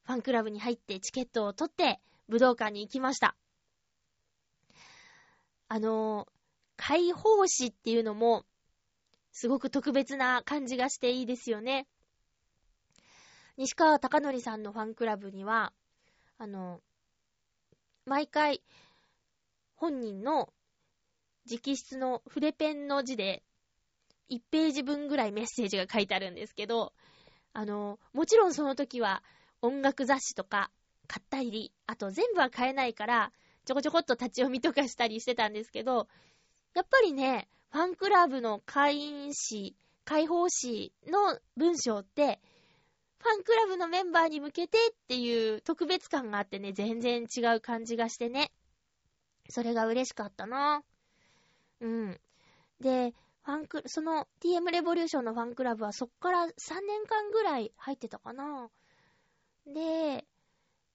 [0.06, 3.36] ファンクラブに入ってチケットを取って武道館に行きました。
[5.68, 6.28] あの、
[6.78, 8.44] 解放誌っていうのも、
[9.32, 11.88] すごく特別な感じがしていいですよね。
[13.56, 15.74] 西川貴則さんのファンクラブには、
[16.40, 16.82] あの、
[18.06, 18.64] 毎回、
[19.76, 20.52] 本人の
[21.48, 23.44] 直筆の筆ペンの字で、
[24.30, 26.94] 1ページ分ぐらいメッセージが書いてあるんですけど、
[27.54, 29.24] あの、もちろんその時は
[29.62, 30.72] 音楽雑誌とか
[31.08, 33.32] 買ったり、あと全部は買えないから、
[33.66, 36.08] ちょこちょこっと立ち読みとかしたりしてたんですけど、
[36.76, 42.40] やっぱりね、ファンクラブの会員誌、開放誌の文章って、
[43.20, 48.52] ファンクラブのメンバーに向けてっていう特別感があってね、全然違う感じがしてね。
[49.50, 50.84] それが嬉しかったな。
[51.82, 52.20] うん。
[52.80, 53.14] で、
[53.50, 56.50] ファンク、その TM レボリューションのファンクラブはそっから3
[56.88, 58.70] 年間ぐらい入ってたかな。
[59.66, 60.28] で、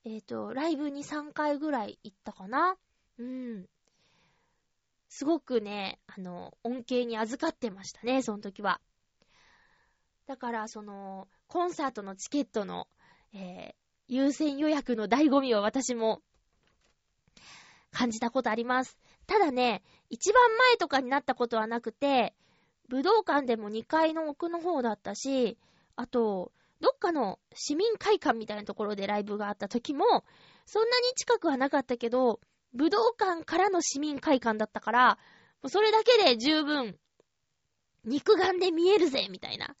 [0.05, 2.77] えっ、ー、と、ライブに3回ぐらい行ったかな。
[3.19, 3.65] うん。
[5.09, 8.79] すごくね、あの、恩恵に預かってましたね、その時は。
[10.25, 12.87] だから、その、コンサートのチケットの、
[13.33, 13.73] えー、
[14.07, 16.21] 優先予約の醍醐味を私も
[17.91, 18.97] 感じたことあります。
[19.27, 22.33] ただね、一番前とかになったことはなくて、
[22.89, 25.57] 武道館でも2階の奥の方だったし、
[25.95, 30.05] あと、どっかの市民会館みたいなところでライブがあった時も、
[30.65, 32.39] そんなに近くはなかったけど、
[32.73, 35.17] 武道館からの市民会館だったから、
[35.67, 36.97] それだけで十分、
[38.03, 39.75] 肉眼で見えるぜみたいな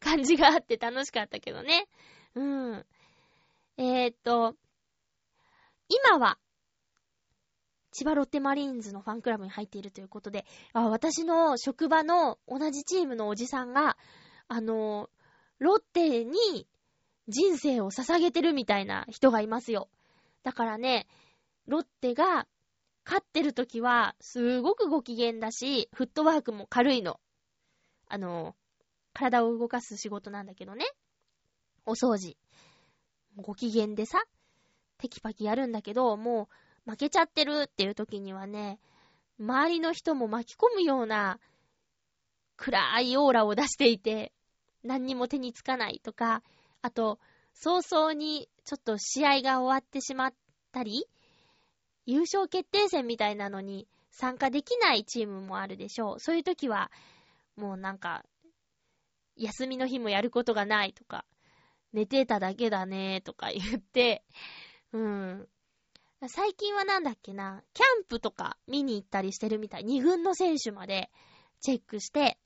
[0.00, 1.86] 感じがあって楽しかったけどね。
[2.34, 2.86] うん。
[3.76, 4.56] えー、っと、
[5.88, 6.38] 今は、
[7.98, 13.96] 千葉ロッテマリーンズのファンクラブに入っているということで、あ私の職場の同じチームのおじさんが、
[14.46, 15.10] あの、
[15.58, 16.68] ロッテに
[17.26, 19.88] 人生を捧げてるみたいな人がいますよ。
[20.44, 21.08] だからね、
[21.66, 22.46] ロッテが
[23.04, 27.18] 勝ってる時はすごくご機嫌だし、フットワークも軽いの。
[28.06, 28.54] あの、
[29.12, 30.86] 体を動かす仕事なんだけどね。
[31.84, 32.36] お掃除。
[33.36, 34.22] ご機嫌でさ、
[34.98, 38.80] テキパキやるんだけど、もう負けちゃってるっていう時にはね、
[39.38, 41.38] 周りの人も巻き込むような
[42.56, 44.32] 暗いオーラを出していて、
[44.82, 46.42] 何にも手につかないとか、
[46.80, 47.18] あと、
[47.52, 50.34] 早々にちょっと試合が終わってしまっ
[50.72, 51.04] たり、
[52.06, 56.20] 優勝決定戦みたいなのに参加できないチームもあるでしょう。
[56.20, 56.90] そういう時は、
[57.54, 58.24] もうなんか、
[59.36, 61.26] 休みの日もやることがないとか、
[61.92, 64.24] 寝てただけだねとか言って、
[64.92, 65.48] うん。
[66.26, 69.84] 最近はなんだっけな、キャンプとか見に行ったりしてるみたい。
[69.84, 71.10] 二軍の選手まで
[71.60, 72.38] チェックして、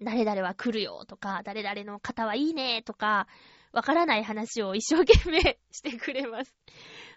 [0.00, 3.26] 誰々は来るよとか、誰々の方はいいねとか、
[3.72, 6.54] わからない話を一生懸命 してくれます。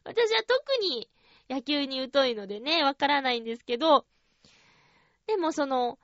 [0.03, 1.09] 私は特に
[1.47, 4.07] 野球に疎いのでね、わからないんですけど、
[5.27, 5.99] でもその、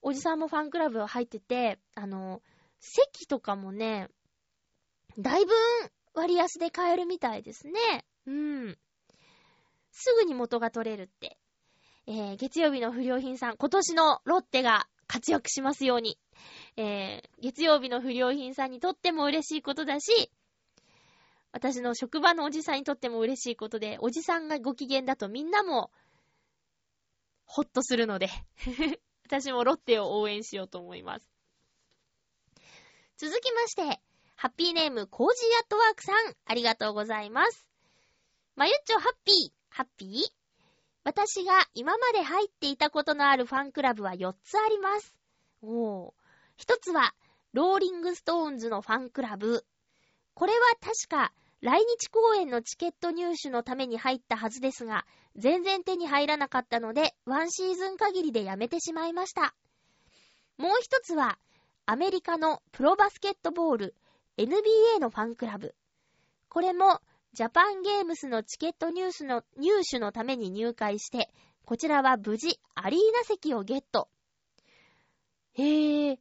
[0.00, 2.42] おじさんもファンクラブ入ってて、あの、
[2.78, 4.08] 席とかもね、
[5.18, 5.52] だいぶ
[6.14, 8.06] 割安で買えるみたいですね。
[8.26, 8.78] うん。
[9.92, 11.38] すぐに元が取れるって。
[12.06, 16.18] えー、月曜日の不良品さん、今年のロッテが活躍しますように。
[16.76, 20.30] えー、月曜日の不良品さんにとっても嬉しいことだし、
[21.52, 25.90] 私の職場のおじさんにとっても嬉しいことで、おじさんがご機嫌だとみんなも、
[27.44, 28.28] ほっとするので
[29.26, 31.28] 私もロッテを応援しようと思います。
[33.16, 34.00] 続きまして、
[34.36, 37.69] ハッピーネーム、コージーアットワークさん、ありがとうございます。
[38.56, 40.10] まゆっちょハッピー、ハッピー？
[41.04, 45.14] 私が今まで入っていたことのあるファンクラブは4つあります。
[45.62, 46.12] おー。
[46.58, 47.14] 1つは、
[47.52, 49.64] ローリングストーンズのファンクラブ。
[50.34, 51.32] これは確か、
[51.62, 59.54] 来日公演のチケット入手のために入ったはずですが、全然手に入らなかったので、ワンシーズン限りでやめてしまいました。
[60.58, 61.38] もう一つは、
[61.86, 63.94] アメリカのプロバスケットボール、
[64.36, 65.74] NBA のファンクラブ。
[66.48, 67.00] これも、
[67.32, 71.30] ジャパンゲームスのチケット入手の入手のために入会して、
[71.64, 74.08] こちらは無事アリーナ席をゲット。
[75.54, 76.18] へぇ。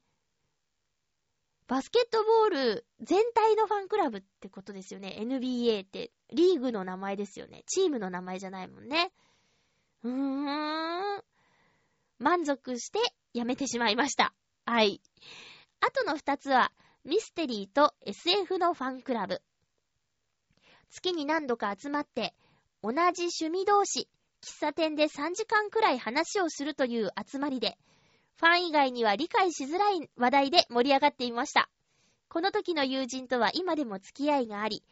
[1.68, 5.18] バスケットボール全体のファンクラブってことですよね。
[5.20, 7.64] NBA ってリーグの名前ですよね。
[7.68, 9.12] チームの名前じゃないもんね。
[10.04, 11.24] うーん。
[12.18, 13.00] 満足して
[13.34, 14.34] やめてしまいました。
[14.66, 15.02] はい。
[15.80, 16.72] あとの二つは、
[17.06, 19.42] ミステリーと SF のファンクラブ。
[20.90, 22.34] 月に何度か集まって、
[22.82, 24.08] 同じ趣味同士、
[24.42, 27.78] 喫茶店で3時間くらい話をするという集まりで、
[28.38, 31.70] ファン以外には理解しづらい話題で盛り上がっていました。
[32.30, 34.84] この時の友人とは今でも付き合いがあり、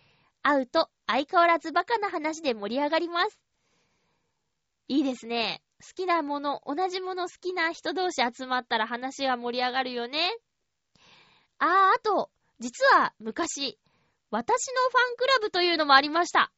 [0.41, 3.39] 会うと相変わらずバカな話で盛り上がります。
[4.89, 5.61] いいですね。
[5.81, 10.35] 好きなもの、同じもの好きな人同士集まったら話が盛り上がるよね。
[11.59, 13.77] あー、あと、実は昔、
[14.29, 16.51] 私のファンクラブというのもありました。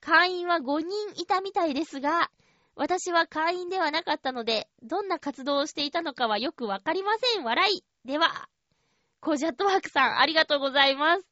[0.00, 2.30] 会員は5人いたみたいですが、
[2.74, 7.44] 私は会員ではなかったので、どんな活動をしていたのかはよくわかりません。
[7.44, 7.84] 笑い。
[8.04, 8.48] では、
[9.20, 11.26] コージャットワークさん、ありがとうございます。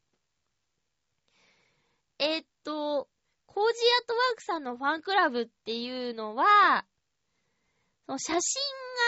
[2.18, 3.08] えー、っと、
[3.46, 6.84] コージアットワークさんのファンクラブっていうのは、
[8.06, 8.62] その写真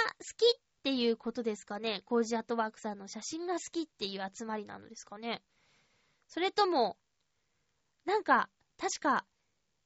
[0.06, 2.02] が好きっていうことですかね。
[2.04, 5.42] コージアットワークさんの写真が好きっていう集まりなのですかね。
[6.30, 6.96] それとも、
[8.04, 9.26] なんか、確か、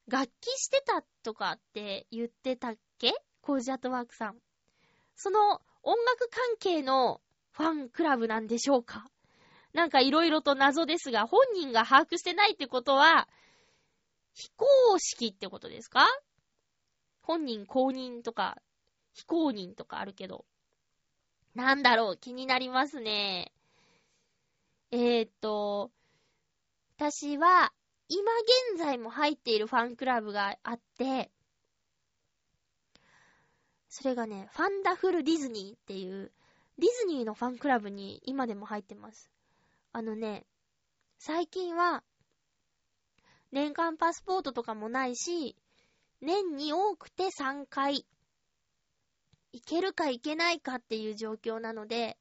[0.06, 3.14] 楽器してたとかって言ってたっけ？
[3.40, 4.36] コージアットワークさん。
[5.16, 7.22] その音楽関係の
[7.52, 9.06] ファンクラブなんでしょうか？
[9.72, 13.26] なんか色々と謎ですが、本人が把握してないってことは、
[14.34, 14.66] 非公
[14.98, 16.06] 式ってことですか？
[17.22, 18.58] 本人公認とか、
[19.14, 20.44] 非公認とかあるけど。
[21.54, 23.50] なんだろう、気になりますね。
[24.90, 25.90] えー、っと、
[27.10, 27.70] 私は、
[28.08, 28.32] 今
[28.72, 31.30] 現在も入っているファンクラブがあって、
[33.90, 36.32] それがね、ファンダフルディズニーっていう、
[36.78, 39.30] ディズニーのファンクラブに今でも入ってます。
[39.92, 40.46] あのね、
[41.18, 42.02] 最近は、
[43.52, 45.56] 年間パスポートとかもないし、
[46.22, 48.06] 年に多くて3回、
[49.52, 52.16] 行けるか行けないかっていう状況なので、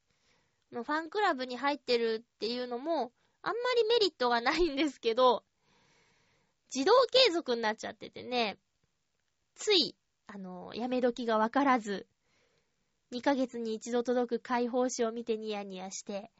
[0.73, 3.13] ファンクラブに入ってるっていうのも、
[3.43, 5.43] あんまりメリットがないんですけど、
[6.73, 8.57] 自動継続になっちゃっててね、
[9.55, 9.95] つい、
[10.27, 12.07] あの、やめ時がわからず、
[13.11, 16.31] 2ヶ月に一度届く解放誌を見てニヤニヤして、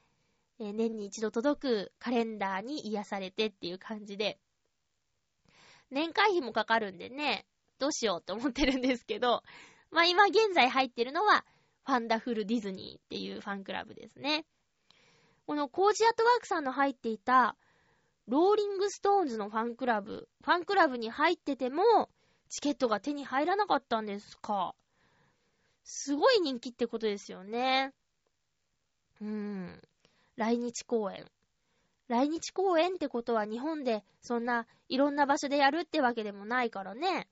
[0.60, 4.40] えー、年に一度届くカレンダーに癒されてっていう感じで、
[5.92, 7.46] 年会費もかかるんでね、
[7.80, 9.44] どうしようと思ってるんですけど、
[9.92, 11.46] まあ今現在入ってるのは、
[11.86, 14.46] ファンダフルディズニーっていうファンクラブですね。
[15.46, 17.56] このコージーアットワークさんの入っていた、
[18.28, 21.84] ローリングストーンズのファンクラブ、ファンクラブに入ってても、
[22.50, 24.76] チケットが手に入らなかったんですか？
[25.84, 27.94] すごい人気ってことですよね。
[29.20, 29.82] うーん。
[30.38, 31.26] 来日公演。
[32.08, 37.28] 来日公演ってことは日本でそんないろんな場所でやるってわけでもないからね。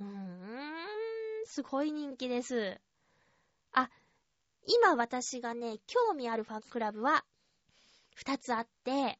[0.00, 0.10] うーん、
[1.44, 2.80] すごい人気です。
[3.72, 3.90] あ、
[4.66, 7.24] 今私がね、興味あるファンクラブは
[8.14, 9.18] 二つあって、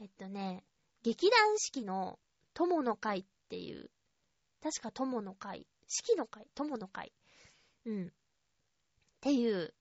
[0.00, 0.64] えっとね、
[1.02, 2.18] 劇団四季の
[2.54, 3.90] 友の会っていう、
[4.62, 7.12] 確か友の会、四季の会、友の会、
[7.84, 8.06] うん。
[8.06, 8.10] っ
[9.20, 9.74] ていう、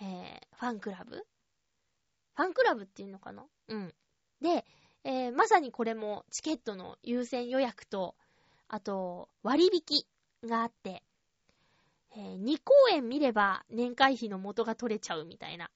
[0.00, 1.16] えー、ファンクラブ？
[1.16, 3.46] ファンクラブっていうのかな？
[3.68, 3.94] うん。
[4.42, 4.64] で、
[5.04, 8.16] えー、まさにこれもチケットの優先予約と、
[8.68, 10.04] あと、割引
[10.48, 11.02] があって、
[12.16, 15.70] えー、2公演見れば年会費の元が取れちゃうみたいな、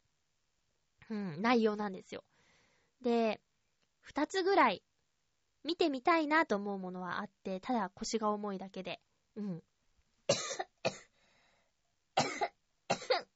[1.11, 2.25] うん、内容なんですよ。
[3.03, 3.43] で、
[4.11, 4.83] 2つぐらい
[5.65, 9.01] 見てみたいなと思うものはあって、ただ腰が重いだけで、
[9.37, 9.63] うん。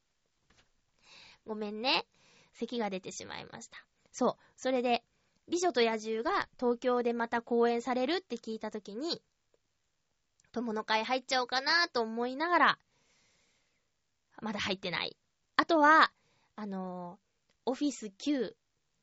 [1.44, 2.07] ごめんね。
[2.52, 3.84] 咳が出てしまいました。
[4.12, 4.36] そう。
[4.57, 5.05] それで、
[5.48, 9.22] 美女と野獣が東京でまた公演されるって聞いたときに、
[10.52, 12.78] 友の会入っちゃおうかなと思いながら、
[14.45, 15.16] まだ入ってない。
[15.57, 16.12] あとは、
[16.55, 18.55] あのー、オフィス Q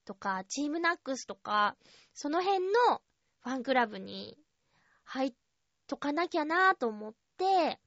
[0.05, 1.75] とか、チームナックスとか、
[2.13, 3.01] その辺の
[3.39, 4.37] ファンクラブに
[5.03, 5.33] 入っ
[5.87, 7.79] とかなきゃなぁと思って、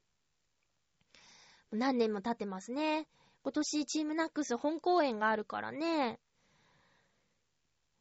[1.71, 3.07] 何年も経ってますね。
[3.41, 6.19] 今年チームナックス本公演があるからね。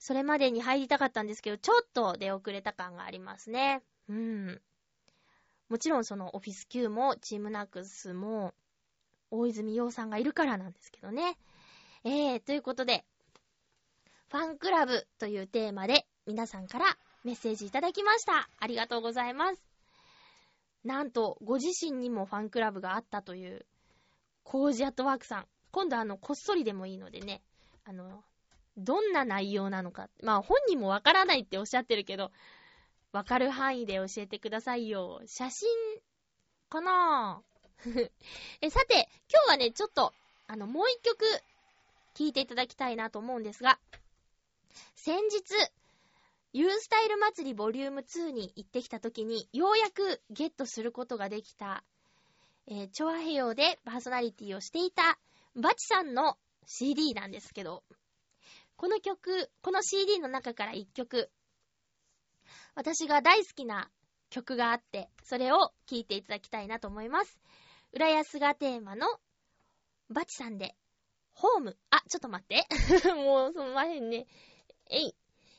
[0.01, 3.85] それまでに入りたかったんですけど、ちょっと出遅れた感がありますね。
[4.09, 4.61] うん。
[5.69, 8.53] もちろんそのオフィス Q もチームナックスも
[9.39, 11.37] 大泉洋さんがいるからなんですけどね。
[12.05, 13.05] えー、ということで、
[14.31, 18.49] ファンクラブというテーマで皆さんからメッセージいただきました。
[18.59, 19.63] ありがとうございます。
[20.85, 23.65] なんと、ご自身にもファンクラブがあったという
[24.43, 25.47] コージアットワークさん。
[25.71, 27.43] 今度あの、こっそりでもいいのでね、
[27.85, 28.23] あの、
[28.77, 30.11] どんな内容なのか。
[30.23, 32.31] まあ本人もわからないっておっしゃってるけど、
[33.13, 35.23] わかる範囲で教えてくださいよ。
[35.27, 35.69] 写真、
[36.69, 37.43] かな
[38.61, 40.13] え、さて、今日はね、ちょっと、
[40.47, 41.25] あの、もう一曲、
[42.15, 43.79] 聴いていただきたいなと思うんですが、
[44.97, 45.43] 先日、
[46.53, 51.85] ユースタイル祭りボリューム2に行ってきた時に、ようやくゲットすることができた
[52.67, 55.19] えー、チョアヘヨでパーソナリティをしていた
[55.55, 57.83] バチさんの CD なんですけど、
[58.77, 61.31] この曲、この CD の中から一曲、
[62.75, 63.91] 私が大好きな
[64.35, 67.39] 曲があって、それを聴いていただきたいなと思います。
[67.93, 69.07] 浦安がテーマの
[70.11, 70.75] バチさんで、
[71.35, 71.77] ホーム。
[71.91, 72.67] あ、ちょっと待って。
[73.15, 74.27] もう、その前にね。
[74.91, 75.15] えい。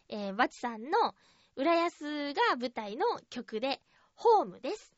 [0.10, 1.16] えー、バチさんの
[1.56, 3.82] 浦安が舞台の曲で、
[4.14, 4.95] ホームです。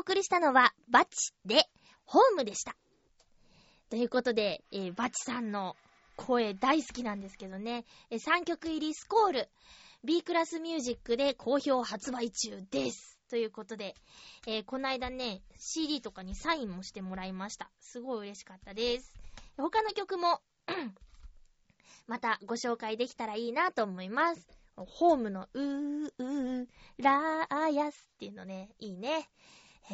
[0.00, 1.64] 送りしたのは、バチで、
[2.04, 2.76] ホームでした。
[3.88, 5.76] ということで、えー、バチさんの
[6.16, 9.48] 声大好きなんですけどね、えー、3曲入りスコール、
[10.04, 13.18] B クラスミュージックで好評発売中です。
[13.28, 13.94] ということで、
[14.46, 17.70] えー、こないだね、CD とかにサインもしてもらいました。
[17.80, 19.12] すごい嬉しかったです。
[19.56, 20.40] 他の曲も
[22.06, 24.46] またご紹介できたらいいなと思います。
[24.76, 26.66] ホームのうーうー
[26.98, 29.28] ラーヤスっていうのね、いいね。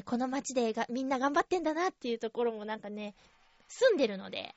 [0.05, 3.15] この街でがみんな頑張ってんだなっていうところもなんかね、
[3.69, 4.55] 住んでるので、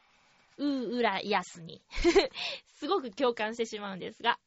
[0.58, 1.82] うーうらやすに
[2.78, 4.40] すごく共感してしまうんですが。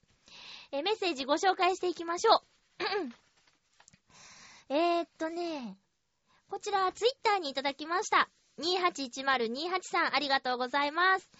[0.70, 2.42] えメッセージご紹介していきましょう。
[4.72, 5.76] えっとね、
[6.48, 8.30] こちらツイッターにいただきました。
[8.58, 11.30] 281028さんありがとうございます。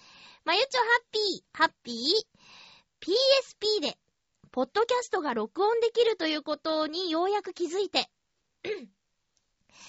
[0.45, 1.97] まゆちょハッピー、ハッピー、
[3.01, 3.99] PSP で、
[4.51, 8.11] ポッドキャストが録音できるということにようやく気づいて、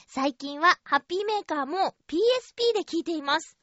[0.08, 3.58] 最近はハッピーメーカーも PSP で聞いています。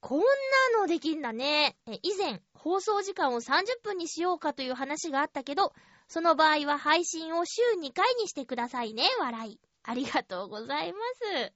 [0.00, 1.76] こんなのできんだね。
[2.02, 5.72] 以前、放送時間を30分にしようかという話があったけど、
[6.08, 9.04] その場合は配信を週2回にしてくださいね。
[9.18, 9.60] 笑い。
[9.82, 11.52] ありがとうございます。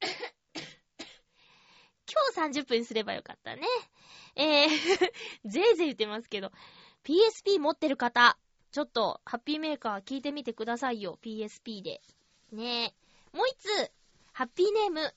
[2.34, 3.66] 今日30分にすればよかったね。
[4.36, 4.68] えー
[5.48, 6.50] ぜいぜい言ってますけど、
[7.04, 8.38] PSP 持ってる方、
[8.72, 11.18] ちょっと、ハッピーメーカー聞いてみてくださいよ。
[11.22, 12.00] PSP で。
[12.52, 12.94] ね
[13.34, 13.36] え。
[13.36, 13.92] もう一つ、
[14.32, 15.14] ハッピーネーム。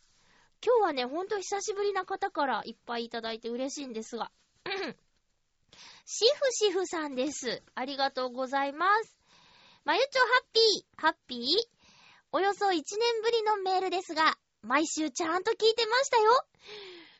[0.61, 4.29] 今日はね、ほんと久しぶりな方からいっぱいいただいて嬉しいんですが。
[6.05, 7.63] シフシフさんです。
[7.75, 9.17] ありがとうございます。
[9.85, 11.41] まゆちょハッピー、ハッピー？
[12.33, 12.81] およそ1年
[13.23, 16.45] ぶりのメールですが、毎週ちゃんと聞いてましたよ。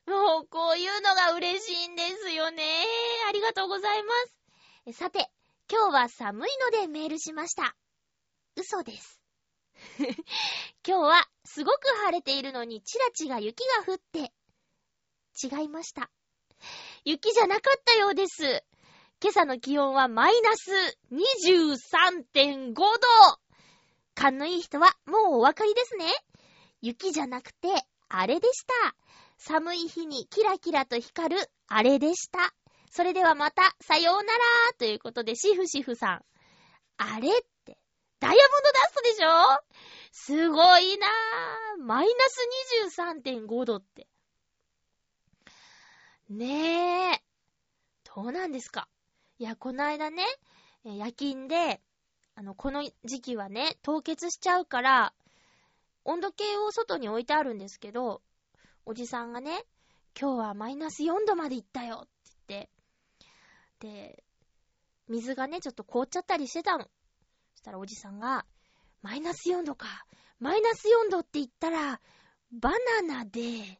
[0.07, 2.63] もう、こういうのが嬉しいんですよね。
[3.29, 4.13] ありがとうございま
[4.91, 4.93] す。
[4.93, 5.31] さて、
[5.67, 7.75] 今日は寒いのでメールしました。
[8.55, 9.19] 嘘です。
[9.97, 10.15] 今
[10.83, 14.31] 日はすごく晴れているのにチラチラ雪が降って、
[15.41, 16.11] 違いました。
[17.03, 18.63] 雪じゃなかったようです。
[19.21, 20.71] 今朝の気温はマイナス
[21.11, 22.85] 23.5度。
[24.13, 26.05] 勘のいい人はもうお分かりですね。
[26.81, 27.69] 雪じゃなくて、
[28.07, 28.95] あれでした。
[29.37, 32.53] 寒い日にキラキラと光るあれでした。
[32.95, 34.29] それではまた、さようなら
[34.79, 36.25] ということで、シフシフさん。
[36.95, 37.31] あれっ
[37.65, 37.77] て、
[38.21, 39.29] ダイヤモンドダストでしょ？
[40.13, 41.83] すごいなぁ。
[41.83, 44.07] マイナス23.5度って。
[46.29, 47.21] ねえ。
[48.15, 48.87] どうなんですか？
[49.39, 50.23] いや、この間ね、
[50.85, 51.81] 夜勤で、
[52.35, 55.13] あの、この時期はね、凍結しちゃうから、
[56.05, 58.21] 温度計を外に置いてあるんですけど、
[58.85, 59.65] おじさんがね、
[60.17, 62.09] 今日はマイナス4度まで行ったよって
[62.47, 62.69] 言って、
[63.85, 64.23] で、
[65.07, 66.85] 水がね、ちょっと凍っちゃったりしてたの。
[67.53, 68.45] そしたらおじさんが、
[69.03, 70.05] マイナス4度か。
[70.39, 72.01] マイナス4度って言ったら、
[72.51, 72.71] バ
[73.03, 73.79] ナナで、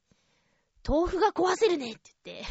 [0.87, 2.45] 豆腐が壊せるねって言って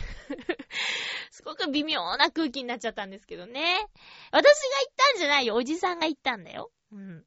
[1.30, 3.86] すごく微妙な空気になっちゃったんですけどね。
[4.32, 5.55] 私が言ったんじゃないよ。
[5.55, 6.72] おじさんが言ったんだよ。
[6.90, 7.18] うん。
[7.20, 7.24] い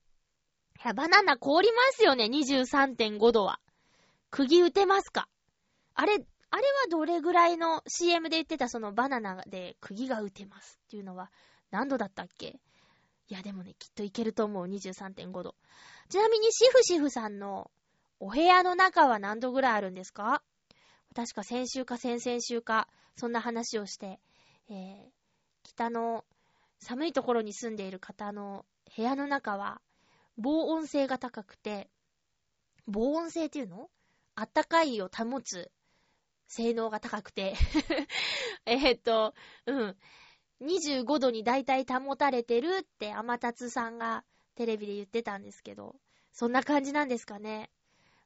[0.84, 2.26] や、バナナ凍りますよね。
[2.26, 3.62] 23.5度は。
[4.32, 5.30] 釘打てますか？
[5.94, 11.30] あれ、あれはどれぐらいの CM で言ってたそのバナナで釘が打てますっていうのは
[11.72, 12.60] 何度だったっけ？
[13.30, 14.68] いやでもね、きっといけると思う。
[14.68, 15.56] 23.5度。
[16.10, 17.70] ちなみにシフシフさんの
[18.22, 20.42] お部屋の中は何度ぐらいあるんですか？
[21.14, 22.88] 確か先週か先々週か、
[23.18, 24.20] そんな話をして、
[24.70, 25.10] えー、
[25.64, 26.24] 北の
[26.80, 29.82] 寒いところに住んでいる方の部屋の中は
[30.38, 31.90] 防音性が高くて、
[32.88, 33.90] 防音性っていうの？
[34.36, 35.70] あったかいを保つ
[36.48, 37.56] 性能が高くて
[38.66, 39.34] えっと、
[39.66, 39.98] うん。
[40.62, 44.24] 25度に大体保たれてるって天達さんが
[44.56, 45.96] テレビで言ってたんですけど、
[46.32, 47.70] そんな感じなんですかね。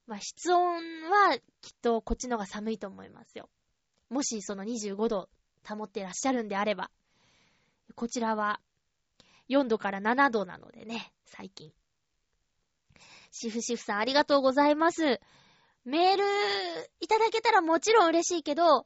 [0.08, 0.76] まあ、室温
[1.10, 3.50] はきっとこっちのが寒いと思いますよ。
[4.10, 5.30] もしその25度
[5.68, 6.90] 保ってらっしゃるんであれば。
[7.96, 8.62] こちらは
[9.50, 11.74] 4度から7度なのでね、最近。
[13.32, 15.20] シフシフさんありがとうございます。
[15.84, 16.24] メール
[17.00, 18.86] いただけたらもちろん嬉しいけど、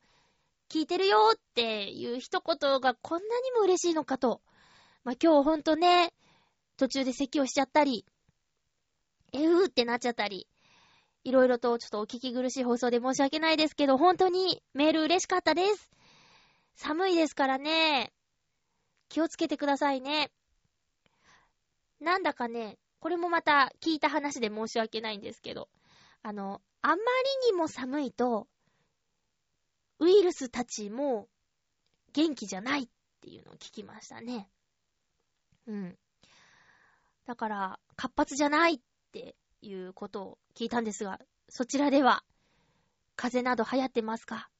[0.69, 4.41] 聞いてるよっていう一言がこんなにも嬉しいのかと。
[5.03, 6.13] まあ、今日ほんとね、
[6.77, 8.05] 途中で咳をしちゃったり、
[9.33, 10.47] えうーってなっちゃったり、
[11.23, 15.91] いろいろとちょっとお聞き苦しい放送で申し訳ないですけど、本当にメール嬉しかったです。
[16.75, 18.13] 寒いですからね、
[19.09, 20.31] 気をつけてくださいね。
[21.99, 25.69] なんだかね、これもまた聞いた話で申し訳ないんですけど、
[26.21, 27.01] あの、あまり
[27.51, 28.47] にも寒いと、
[29.97, 31.27] ウイルスたちも
[32.13, 32.87] 元気じゃないっ
[33.21, 34.47] ていうのを聞きましたね。
[35.65, 35.97] うん。
[37.25, 38.79] だから、活発じゃないっ
[39.11, 41.19] ていうことを聞いたんですが、
[41.49, 42.23] そちらでは、
[43.15, 44.51] 風邪など流行ってますか？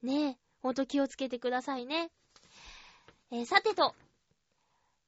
[0.00, 2.10] ねえ、ほんと気をつけてくださいね。
[3.30, 3.94] えー、さてと、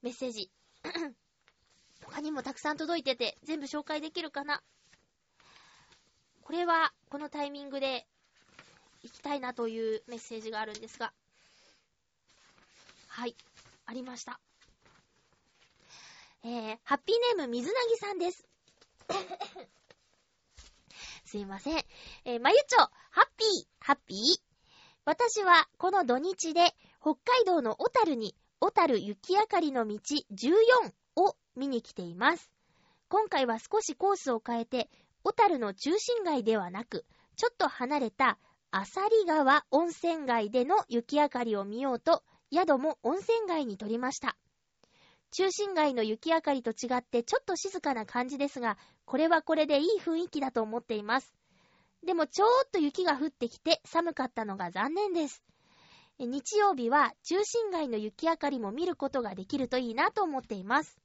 [0.02, 0.50] メッセージ。
[2.04, 4.62] 他にもたくさん届いてて、全部紹介できるかな？
[6.48, 8.06] これは、このタイミングで、
[9.02, 11.12] 行きたいなというメッセージがあるんですが。
[13.06, 13.36] はい。
[13.84, 14.40] ありました。
[16.42, 18.48] えー、ハッピーネーム水なぎさんです。
[21.26, 21.84] すいません。
[22.24, 24.18] えー、まゆちょ、ハッピー、ハッピー。
[25.04, 29.98] 私はこの土日で北海道の小樽に小樽雪明かりの道
[30.32, 32.50] 14を見に来ています。
[33.10, 34.88] 今回は少しコースを変えて、
[35.22, 37.04] 小樽の中心街ではなく、
[37.36, 38.38] ちょっと離れた
[38.70, 44.36] 浅利川温泉街での雪明かりを見ようと、宿も温泉街に取りました。
[45.30, 51.34] 中心街の雪明かりと違ってちょっと静かな感じですが、これはこれでいい雰囲気だと思っています。
[52.04, 55.42] でもちょーっと雪が降ってきて寒かったのが残念です。
[56.18, 60.98] 日曜日は中心街の雪明かりも見ることができるといいなと思っています。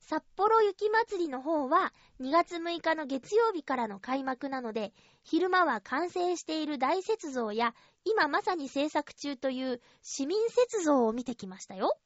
[0.00, 4.92] 札幌雪まつりの方は2月6日の月曜日からの開幕なので、
[5.22, 7.74] 昼間は完成している大雪像や
[8.04, 11.96] 今まさに制作中という市民雪像を見てきましたよ。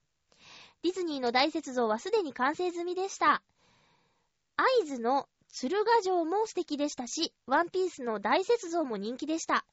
[0.83, 3.43] ディズニーの大雪像はすでに完成済みでした。
[4.57, 9.65] 合図の鶴ヶ城も素敵でしたし、ワンピースの大雪像も人気でした。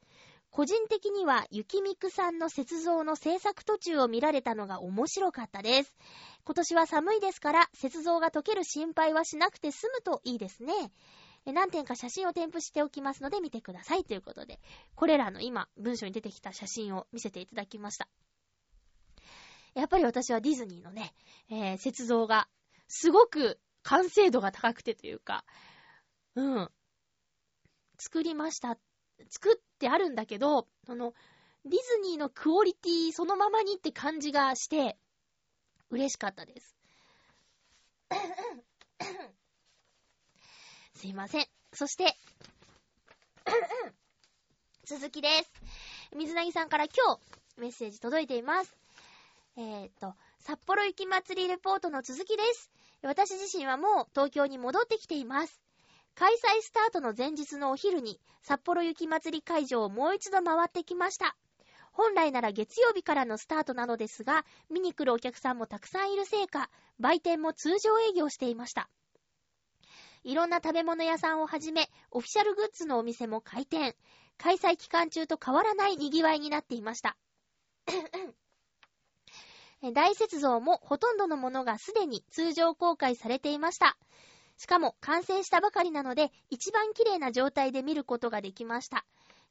[0.52, 5.96] 個人的には、雪ミクさんの雪像の制作途中を見られたのが面白かったです。
[6.44, 10.74] 今年は寒いですから、雪像が溶ける心配はしなくて済むといいですね。
[11.46, 14.60] 何点か写真を添付しておきますので見てくださいということで、
[14.94, 18.10] これらの今、文章に出てきた写真を見せていただきました。
[19.74, 21.14] やっぱり私はディズニーのね、
[21.50, 22.50] えー、雪像が、
[22.90, 25.46] すごく完成度が高くてというか、
[26.36, 26.70] うん。
[27.98, 28.78] 作りました。
[29.30, 31.14] 作ってあるんだけど、その、
[31.66, 34.98] ディズニーのクオリティそのままにって感じがして、
[35.90, 36.76] 嬉しかったです。
[40.96, 41.48] すいません。
[41.74, 42.18] そして、
[44.86, 45.52] 続きです。
[46.16, 47.22] 水なぎさんから今日
[47.58, 48.76] メッセージ届いています。
[49.58, 52.72] えっ、と、札幌雪まつりレポートの続きです。
[53.04, 55.62] 私自身はもう東京に戻ってきています。
[56.16, 61.36] 開催スタートの前日のお昼に札幌雪まつり会場をもう一度回ってきました。
[61.92, 68.90] 本来なら月曜日からのスタートなのですが、見に来るお客さんもたくさんいるせいか、売店も通常営業していました。
[70.24, 73.96] いろんな食べ物屋さんをはじめ、オフィシャルグッズのお店も開店。
[74.38, 77.16] 開催期間中と変わらない賑わいになっていました。
[79.94, 83.98] 大雪像もほとんどのものがすでに通常公開されていました。
[84.62, 89.06] しかも完成したばかりなので一番綺麗な状態で見ることができました。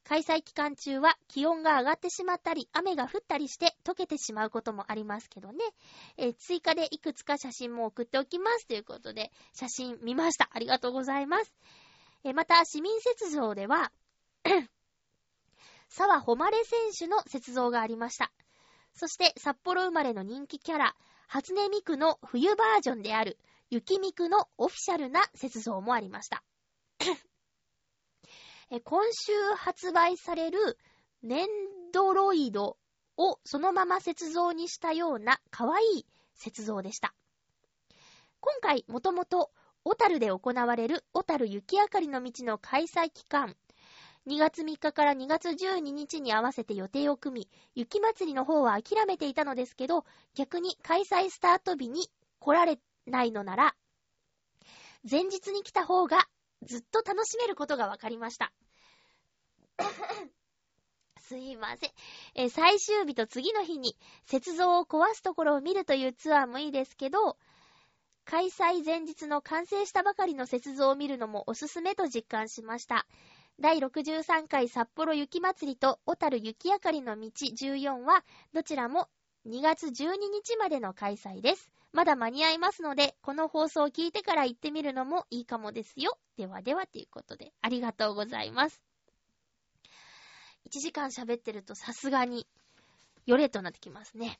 [0.05, 5.65] 開催期間中は気温が上がってしまったり、雨が降ったりして溶けてしまうこともありますけどね。
[6.15, 10.49] え追加でいくつか写真も送っておきますということで、写真見ました。
[10.53, 11.53] ありがとうございます。
[12.23, 13.91] えまた、市民雪像では
[15.89, 18.31] 沢誉選手の雪像がありました。
[18.93, 20.95] そして札幌生まれの人気キャラ、
[21.27, 23.37] 初音ミクの冬バージョンである、
[23.71, 26.43] 雪ミクのオフィシャルな雪像もありました。
[28.83, 30.77] 今週発売される
[31.23, 31.47] ネン
[31.93, 32.77] ドロイド
[33.15, 36.05] をそのまま雪像にしたような可愛い
[36.45, 37.13] 雪像でした。
[38.41, 39.51] 今回もともと
[39.85, 43.55] 小樽で行われる小樽雪明かりの道の開催期間、
[44.27, 50.03] 2月3日から2月12日に合わせて予定を組み、雪祭りの方は諦めていたのですけど、
[50.35, 52.09] 逆に開催スタート日に
[52.39, 53.75] 来られないのなら、
[55.09, 56.27] 前日に来た方が
[56.63, 58.51] ずっと楽しめることが分かりました。
[61.19, 61.91] すいません。
[62.35, 63.95] え最終日と次の日に
[64.31, 67.37] 雪像を壊すところを見るというツアーもいいですけど、
[68.25, 73.07] 開催前日の完成したばかりの雪像を見るのもおすすめと実感しました。
[73.59, 78.23] 第63回札幌雪まつりと小樽雪明かりの道14は、
[78.53, 79.09] どちらも
[79.47, 81.71] 2月12日までの開催です。
[81.93, 86.17] まだ間に合いますので、この放送を聞いてから行ってみるのもいいかもですよ。
[86.37, 88.81] ではではということで、ありがとうございます。
[90.69, 92.47] 1時間喋ってるとさすがに、
[93.25, 94.39] よれとなってきますね。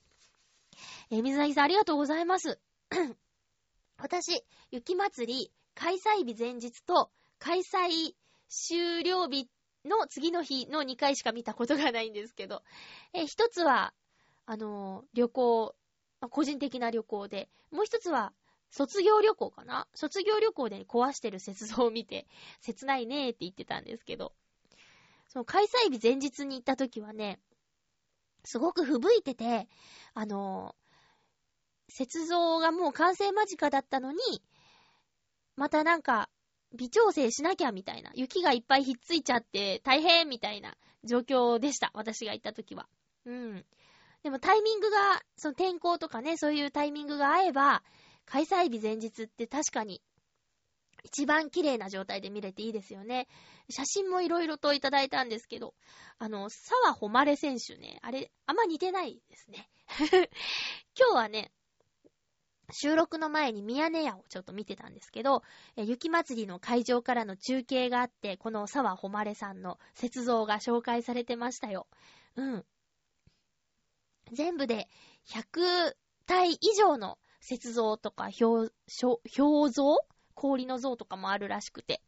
[1.09, 2.59] えー、水なぎさんありがとうございます。
[3.97, 8.15] 私、雪まつり、開催日前日と、開催
[8.47, 9.49] 終了日
[9.85, 12.63] の次の日の2回しか見たことがないんですけど、
[13.13, 13.93] え一つは、
[14.45, 15.75] あのー、旅行、
[16.29, 18.33] 個人的な旅行で、もう一つは、
[18.69, 19.87] 卒業旅行かな？
[19.93, 22.27] 卒業旅行で壊してる雪像を見て、
[22.61, 24.33] 切ないねーって言ってたんですけど、
[25.27, 27.39] その開催日前日に行った時はね、
[28.45, 29.67] すごく吹雪いてて、
[30.13, 34.19] あのー、雪像がもう完成間近だったのに、
[35.55, 36.29] またなんか、
[36.73, 38.11] 微調整しなきゃみたいな。
[38.15, 41.91] 雪がいっぱいひっついちゃって大変みたいな状況でした。
[41.93, 42.87] 私が行った時は。
[43.25, 43.65] うん。
[44.23, 47.83] でもタイミングが、その天候とかね、そういうタイミングが合えば、
[48.25, 50.01] 開催日前日って確かに
[51.03, 53.27] 一番綺麗な状態で見れていいですよね。
[53.69, 55.73] 写真もいろいろといただいたんですけど、
[56.19, 59.69] あの、沢誉選手ね、あれ、あんま似てないですね。
[60.97, 61.51] 今日はね、
[62.73, 65.43] 収録の前に宮根屋をちょっと見てたんですけど、
[65.75, 71.87] 雪祭りの会場からの中継があって、この沢誉さんの雪像が紹介されてましたよ。
[72.35, 72.65] うん。
[74.31, 74.87] 全部で
[75.27, 75.95] 100
[76.25, 77.17] 体以上の
[77.49, 78.71] 雪像とか表、
[79.37, 79.97] 表像？
[80.33, 82.01] 氷の像とかもあるらしくて。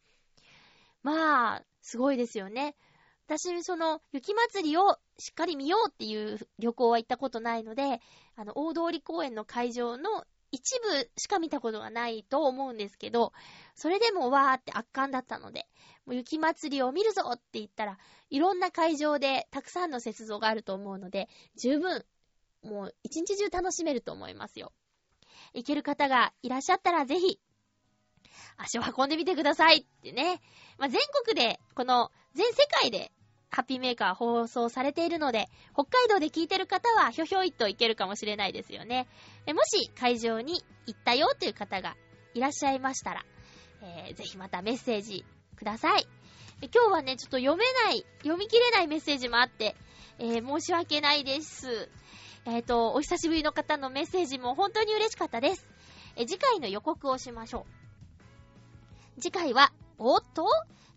[1.02, 2.74] まあ、すごいですよね。
[3.26, 8.00] 私、その、雪祭りをしっかり見ようっていう旅行は行ったことないので、
[8.36, 13.32] あの、大通公園の会場の一部しか見たことがないと思うんですけど、
[13.74, 15.66] それでもわーって圧巻だったので、
[16.06, 17.98] もう雪祭りを見るぞって言ったら、
[18.30, 22.04] いろんな会場でたくさんの雪像があると思うので、十分、
[22.62, 24.72] もう一日中楽しめると思いますよ。
[25.54, 27.40] 行ける方がいらっしゃったらぜひ、
[28.56, 30.40] 足を運んでみてくださいってね。
[30.78, 33.12] まあ、全国で、この、全世界で、
[33.50, 39.06] ハッピーメーカー放送されているので、北海道で聞いてる方は、ひょひょいっといけるかもしれないですよね。
[39.46, 41.96] もし、会場に行ったよという方が
[42.34, 43.24] いらっしゃいましたら、
[43.82, 45.24] えー、ぜひまたメッセージ
[45.64, 46.06] ください。
[46.60, 49.74] 今日はね、ちょっと読めない、読み切れないメッセージもあって、
[50.18, 51.88] えー、申し訳ないです。
[52.44, 55.66] えっ、ー、と、お久しぶりの方のメッセージも本当に嬉しかったです。
[56.16, 57.66] え次回の予告をしましょ
[59.16, 59.20] う。
[59.20, 60.46] 次回は、おっと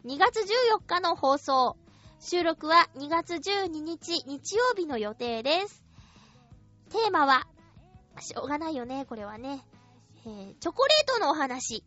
[0.05, 1.78] ?2 月14日の放送。
[2.20, 5.84] 収録は2月12日日曜日の予定です。
[6.89, 7.47] テーマは、
[8.20, 9.65] しょうがないよね、これはね。
[10.26, 11.84] えー、チョコレートのお話。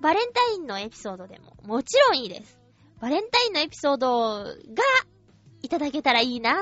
[0.00, 2.58] バレンタインのエピソードでももちろんいいです。
[3.00, 4.52] バレンタインのエピソードが
[5.62, 6.56] いただけたらいいなぁ。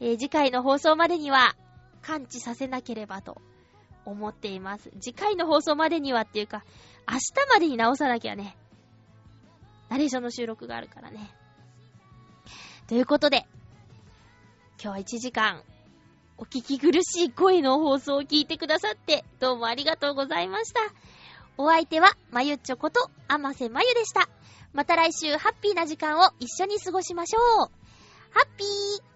[0.00, 1.56] えー、次回の放送までには
[2.02, 3.40] 感知させなければと
[4.04, 4.90] 思っています。
[5.00, 6.64] 次回の放送までにはっていうか、
[7.08, 8.56] 明日までに直さなきゃね。
[9.88, 11.30] ナレーションの収録があるからね。
[12.86, 13.46] ということで、
[14.82, 15.62] 今日は1時間、
[16.38, 20.80] お聞き苦しい声の放送を聞いてくださって、どうもありがとうございました。
[21.58, 24.28] お相手は、まゆっちょこと、あませまゆでした。
[24.72, 27.70] また来週、ハッピーな時間を一緒に過ごしましょう。
[28.30, 29.15] ハッピー